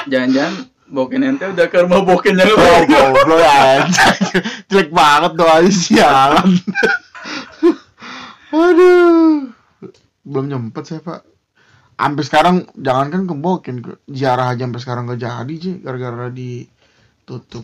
Jangan-jangan 0.06 0.70
Bokin 0.86 1.24
ente 1.24 1.44
udah 1.46 1.66
ke 1.66 1.78
rumah 1.82 2.04
Bokin 2.04 2.36
yang 2.36 2.52
Oh, 2.52 2.80
goblok 2.84 3.42
aja. 3.42 4.06
Jelek 4.68 4.92
banget 4.92 5.32
doanya 5.34 5.72
sialan. 5.72 6.50
Aduh. 8.52 9.48
Belum 10.22 10.46
nyempet 10.46 10.84
saya, 10.84 11.00
Pak. 11.00 11.20
Sampai 11.96 12.24
sekarang 12.26 12.56
jangankan 12.74 13.24
ke 13.24 13.34
Bokin, 13.34 13.76
ke 13.78 13.92
ziarah 14.10 14.50
aja 14.50 14.66
sampai 14.66 14.82
sekarang 14.82 15.02
gak 15.06 15.22
jadi 15.22 15.54
sih 15.54 15.74
gara-gara 15.78 16.26
ditutup. 16.28 17.62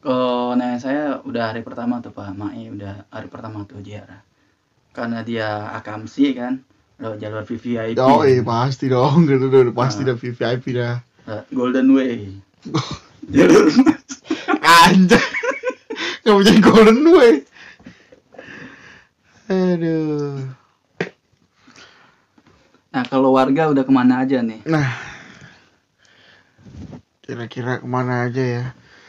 Kalau 0.00 0.54
nenek 0.54 0.80
saya 0.80 1.20
udah 1.20 1.52
hari 1.52 1.60
pertama 1.60 2.00
tuh 2.00 2.08
Pak, 2.08 2.32
Mai 2.32 2.72
udah 2.72 3.04
hari 3.12 3.28
pertama 3.28 3.68
tuh 3.68 3.84
ziarah. 3.84 4.24
Karena 4.96 5.20
dia 5.20 5.76
akamsi 5.76 6.32
kan, 6.32 6.64
lewat 6.96 7.20
jalur 7.20 7.44
VVIP. 7.44 8.00
Oh, 8.00 8.24
eh 8.24 8.40
pasti 8.40 8.88
dong 8.88 9.28
gitu 9.28 9.52
dong, 9.52 9.76
pasti 9.76 10.08
Ah. 10.08 10.14
dah 10.14 10.16
VIP 10.16 10.64
dah. 10.72 10.96
Lewat 11.28 11.46
Golden 11.52 11.88
Way. 11.92 12.32
jalur 13.28 13.66
Anjay. 14.86 15.20
Kamu 16.24 16.42
jadi 16.42 16.58
golden 16.58 17.06
way. 17.12 17.44
Aduh. 19.76 20.40
Nah 22.96 23.04
warga 23.28 23.68
udah 23.68 23.84
ke 23.84 23.92
mana 23.92 24.24
aja 24.24 24.40
nih 24.40 24.64
Nah, 24.64 24.88
kira-kira 27.20 27.84
ke 27.84 27.84
mana 27.84 28.24
aja 28.24 28.40
ya? 28.40 28.64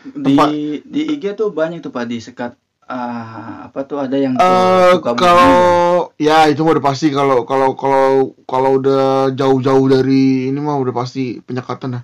di 0.07 0.35
Tempat- 0.35 0.51
di 0.87 1.01
IG 1.15 1.23
tuh 1.35 1.51
banyak 1.55 1.79
tuh 1.83 1.91
pak 1.91 2.07
di 2.07 2.19
sekat 2.19 2.55
ah 2.87 3.67
apa 3.67 3.83
tuh 3.83 3.99
ada 3.99 4.15
yang 4.15 4.39
Sukabumi 4.39 5.19
kalau 5.19 6.15
ya 6.15 6.47
itu 6.47 6.63
udah 6.63 6.79
pasti 6.79 7.11
kalau 7.11 7.43
kalau 7.43 7.75
kalau 7.75 8.31
kalau 8.47 8.79
udah 8.79 9.35
jauh-jauh 9.35 9.87
dari 9.91 10.47
ini 10.47 10.59
mah 10.63 10.79
udah 10.79 10.95
pasti 10.95 11.43
penyekatan 11.43 11.99
dah. 11.99 12.03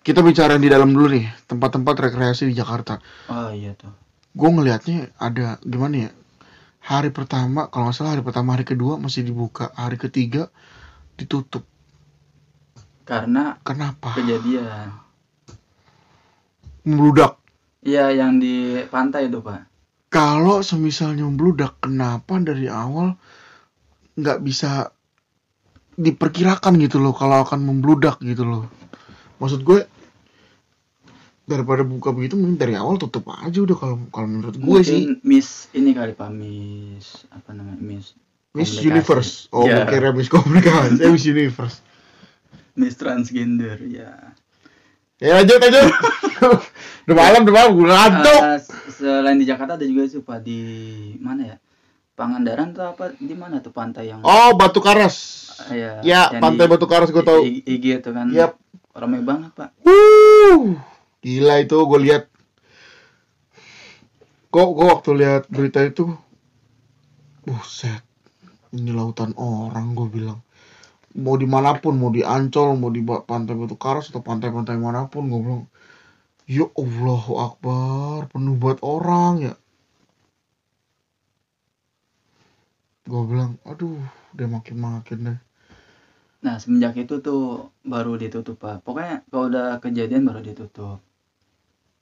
Kita 0.00 0.22
bicara 0.22 0.56
di 0.56 0.70
dalam 0.70 0.94
dulu 0.96 1.12
nih, 1.12 1.26
tempat-tempat 1.44 2.08
rekreasi 2.08 2.48
di 2.48 2.54
Jakarta. 2.56 3.02
oh 3.28 3.50
iya 3.52 3.74
tuh 3.76 3.90
Gue 4.30 4.48
ngelihatnya 4.54 5.10
ada 5.18 5.58
gimana 5.66 6.06
ya? 6.06 6.10
Hari 6.80 7.12
pertama, 7.12 7.68
kalau 7.68 7.88
nggak 7.88 7.96
salah 7.96 8.12
hari 8.16 8.24
pertama, 8.24 8.56
hari 8.56 8.64
kedua 8.64 8.96
masih 8.96 9.22
dibuka, 9.22 9.70
hari 9.76 10.00
ketiga 10.00 10.48
ditutup. 11.16 11.64
karena 13.04 13.58
Kenapa? 13.66 14.14
kejadian 14.14 14.94
Membludak. 16.86 17.36
iya 17.82 18.08
yang 18.14 18.38
di 18.38 18.80
pantai 18.88 19.26
tuh 19.28 19.42
pak 19.42 19.66
Kalau 20.10 20.62
semisalnya 20.62 21.26
membludak, 21.26 21.78
kenapa 21.82 22.38
dari 22.38 22.66
awal 22.66 23.14
nggak 24.18 24.38
bisa 24.42 24.90
diperkirakan 25.94 26.80
gitu 26.80 26.98
loh 26.98 27.12
kalau 27.12 27.44
akan 27.44 27.60
membludak 27.62 28.18
gitu 28.24 28.42
loh. 28.42 28.64
Maksud 29.38 29.62
gue 29.62 29.84
daripada 31.50 31.82
buka 31.82 32.10
begitu 32.10 32.34
mending 32.34 32.56
dari 32.56 32.74
awal 32.74 32.94
tutup 32.94 33.26
aja 33.28 33.58
udah 33.58 33.74
kalau 33.74 33.96
kalau 34.08 34.26
menurut 34.28 34.54
gue 34.54 34.62
mungkin 34.62 34.86
sih 34.86 35.02
miss 35.20 35.66
ini 35.70 35.90
kali 35.90 36.12
pak 36.12 36.30
miss 36.30 37.26
apa 37.28 37.50
namanya 37.50 37.76
miss 37.76 38.14
Miss. 38.50 38.74
Universe. 38.76 39.46
Oh, 39.48 39.62
gue 39.62 39.78
kira 39.86 40.10
Miss 40.10 40.26
Komunikasi, 40.26 41.06
Miss 41.06 41.22
Universe. 41.24 41.86
miss 42.72 42.94
transgender 42.94 43.78
ya 43.80 44.34
Ya 45.16 45.36
lanjut 45.36 45.54
lanjut. 45.56 45.86
udah 47.04 47.14
malam 47.14 47.40
udah 47.40 47.54
malam 47.54 47.70
gue 47.72 47.86
ngantuk. 47.86 48.40
Eh, 48.40 48.58
selain 48.90 49.36
di 49.36 49.44
Jakarta 49.44 49.74
ada 49.74 49.84
juga 49.84 50.02
sih 50.04 50.18
pak 50.18 50.40
di 50.40 50.58
mana 51.16 51.46
ya 51.46 51.56
Pangandaran 52.12 52.70
tuh 52.70 52.84
apa 52.84 53.14
di 53.14 53.32
mana 53.32 53.58
tuh 53.58 53.70
pantai 53.70 54.08
yang 54.08 54.18
Oh, 54.20 54.52
Batu 54.52 54.78
Karas. 54.78 55.46
ya, 55.68 56.02
Ya, 56.02 56.34
Pantai 56.34 56.66
di- 56.66 56.70
Batu 56.70 56.84
Karas 56.84 57.08
gue 57.08 57.22
tahu. 57.22 57.40
I- 57.42 57.62
IG 57.64 57.84
itu 57.98 58.10
kan 58.10 58.26
Yap. 58.28 58.58
ramai 58.90 59.20
banget 59.20 59.54
pak 59.54 59.70
Wuh, 59.80 60.74
gila 61.24 61.54
itu 61.64 61.76
gue 61.90 62.00
lihat. 62.06 62.24
Kok 64.54 64.68
gue 64.76 64.86
waktu 64.92 65.10
lihat 65.20 65.42
berita 65.54 65.80
itu, 65.90 66.04
buset, 67.46 68.02
ini 68.76 68.90
lautan 68.98 69.32
orang 69.38 69.86
gue 69.98 70.08
bilang. 70.16 70.40
Mau 71.24 71.36
di 71.42 71.46
mana 71.54 71.70
pun, 71.82 71.94
mau 72.00 72.10
di 72.16 72.22
Ancol, 72.36 72.68
mau 72.80 72.90
di 72.96 73.02
pantai 73.30 73.54
Batu 73.58 73.76
Karas 73.84 74.10
atau 74.10 74.22
pantai-pantai 74.28 74.76
mana 74.86 75.00
pun, 75.12 75.22
gue 75.30 75.40
bilang, 75.46 75.64
ya 76.56 76.66
Allahu 76.82 77.32
Akbar, 77.46 78.18
penuh 78.32 78.56
buat 78.62 78.78
orang 78.82 79.34
ya. 79.48 79.54
Gue 83.10 83.22
bilang, 83.30 83.52
aduh, 83.70 84.00
udah 84.34 84.48
makin-makin 84.54 85.18
deh. 85.26 85.38
nah 86.44 86.56
semenjak 86.62 86.94
itu 87.02 87.14
tuh 87.26 87.42
baru 87.92 88.12
ditutup 88.22 88.56
pak 88.62 88.76
pokoknya 88.86 89.14
kalau 89.30 89.44
udah 89.52 89.66
kejadian 89.84 90.22
baru 90.28 90.40
ditutup 90.48 90.98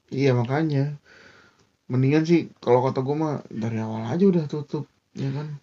Iya 0.09 0.33
makanya, 0.33 0.97
mendingan 1.87 2.25
sih 2.25 2.40
kalau 2.59 2.81
kata 2.81 3.05
gue 3.05 3.12
mah 3.12 3.44
dari 3.49 3.77
awal 3.77 4.09
aja 4.09 4.25
udah 4.25 4.44
tutup, 4.49 4.88
ya 5.12 5.29
kan? 5.31 5.61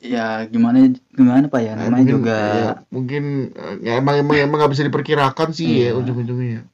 ya 0.00 0.48
gimana 0.48 0.96
gimana 1.12 1.44
pak 1.52 1.60
ya 1.60 1.76
Nah, 1.76 1.92
namanya 1.92 1.92
mungkin, 2.00 2.14
juga 2.16 2.36
ya, 2.40 2.72
mungkin 2.88 3.24
eh, 3.52 3.74
ya 3.84 3.92
emang 4.00 4.16
emang 4.16 4.36
emang 4.40 4.56
nggak 4.56 4.72
bisa 4.72 4.88
diperkirakan 4.88 5.52
sih 5.52 5.68
ya 5.68 5.92
Iya. 5.92 6.00
ujung-ujungnya. 6.00 6.64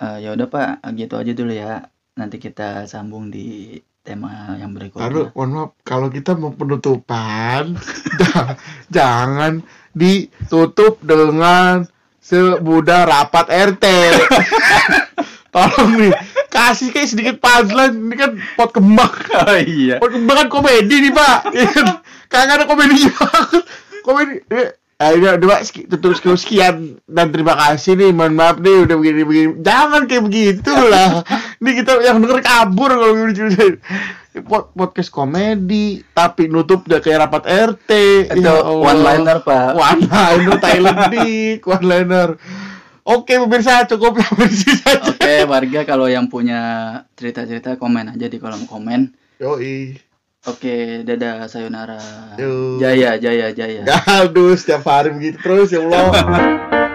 eh, 0.00 0.16
ya 0.24 0.32
udah 0.32 0.48
pak 0.48 0.88
gitu 0.96 1.20
aja 1.20 1.32
dulu 1.36 1.52
ya 1.52 1.84
nanti 2.16 2.40
kita 2.40 2.88
sambung 2.88 3.28
di 3.28 3.76
tema 4.00 4.56
yang 4.56 4.72
Lalu, 4.72 4.88
berikutnya 4.88 5.36
mohon 5.36 5.50
maaf, 5.52 5.70
kalau 5.84 6.08
kita 6.08 6.32
mau 6.32 6.48
penutupan, 6.50 7.76
jangan, 8.96 9.60
ditutup 9.92 11.04
dengan 11.04 11.84
semudah 12.18 13.04
rapat 13.04 13.46
RT. 13.68 13.84
Tolong 15.58 15.90
nih, 15.96 16.12
kasih 16.48 16.88
kayak 16.88 17.08
sedikit 17.08 17.34
punchline. 17.38 17.98
Ini 17.98 18.14
kan 18.14 18.30
pot 18.54 18.70
kembang. 18.70 19.10
oh 19.34 19.58
iya 19.58 19.98
Pot 19.98 20.10
kembang 20.10 20.36
kan 20.36 20.48
komedi 20.48 20.94
nih 21.00 21.12
pak. 21.12 21.38
Iya 21.50 21.66
kan? 21.68 21.86
Kagak 22.26 22.54
ada 22.54 22.64
komedi 22.64 23.08
banget. 23.10 23.62
Komedi. 24.00 24.34
Eh, 24.48 24.70
Ayo 24.98 25.22
udah 25.22 25.38
Pak, 25.38 25.62
seki- 25.62 25.86
tutup 25.86 26.10
sekian, 26.34 26.98
dan 27.06 27.30
terima 27.30 27.54
kasih 27.54 27.94
nih. 27.94 28.10
Mohon 28.10 28.34
maaf 28.34 28.56
nih 28.58 28.82
udah 28.82 28.96
begini 28.98 29.22
begini. 29.22 29.48
Jangan 29.62 30.10
kayak 30.10 30.26
begitu 30.26 30.72
lah. 30.74 31.22
Ini 31.58 31.70
kita 31.72 32.02
yang 32.02 32.18
denger 32.18 32.42
kabur 32.42 32.90
kalau 32.90 33.14
begini 33.14 33.78
Pod- 34.38 34.70
podcast 34.70 35.10
komedi 35.10 36.02
tapi 36.08 36.46
nutup 36.46 36.82
udah 36.82 36.98
kayak 36.98 37.26
rapat 37.26 37.42
RT. 37.46 37.90
itu 38.28 38.42
Ya 38.42 38.54
one 38.62 38.98
liner 38.98 39.38
pak 39.38 39.74
One 39.74 40.02
liner 40.04 40.54
Thailand 40.58 40.98
dik, 41.10 41.62
one 41.62 41.82
liner. 41.82 42.28
Oke 43.08 43.40
pemirsa 43.40 43.88
cukup 43.88 44.20
sini 44.52 44.84
saja. 44.84 45.00
Oke, 45.08 45.48
warga 45.48 45.80
kalau 45.88 46.12
yang 46.12 46.28
punya 46.28 46.60
cerita-cerita 47.16 47.80
komen 47.80 48.12
aja 48.12 48.28
di 48.28 48.36
kolom 48.36 48.68
komen. 48.68 49.16
Yoi. 49.40 49.96
Oke, 50.44 51.08
dadah 51.08 51.48
sayonara. 51.48 51.96
Yo. 52.36 52.76
Jaya, 52.76 53.16
jaya, 53.16 53.48
jaya. 53.56 53.88
Aduh, 54.20 54.52
setiap 54.52 54.84
hari 54.84 55.16
begitu 55.16 55.40
terus 55.40 55.72
ya 55.72 55.80
Allah. 55.88 56.84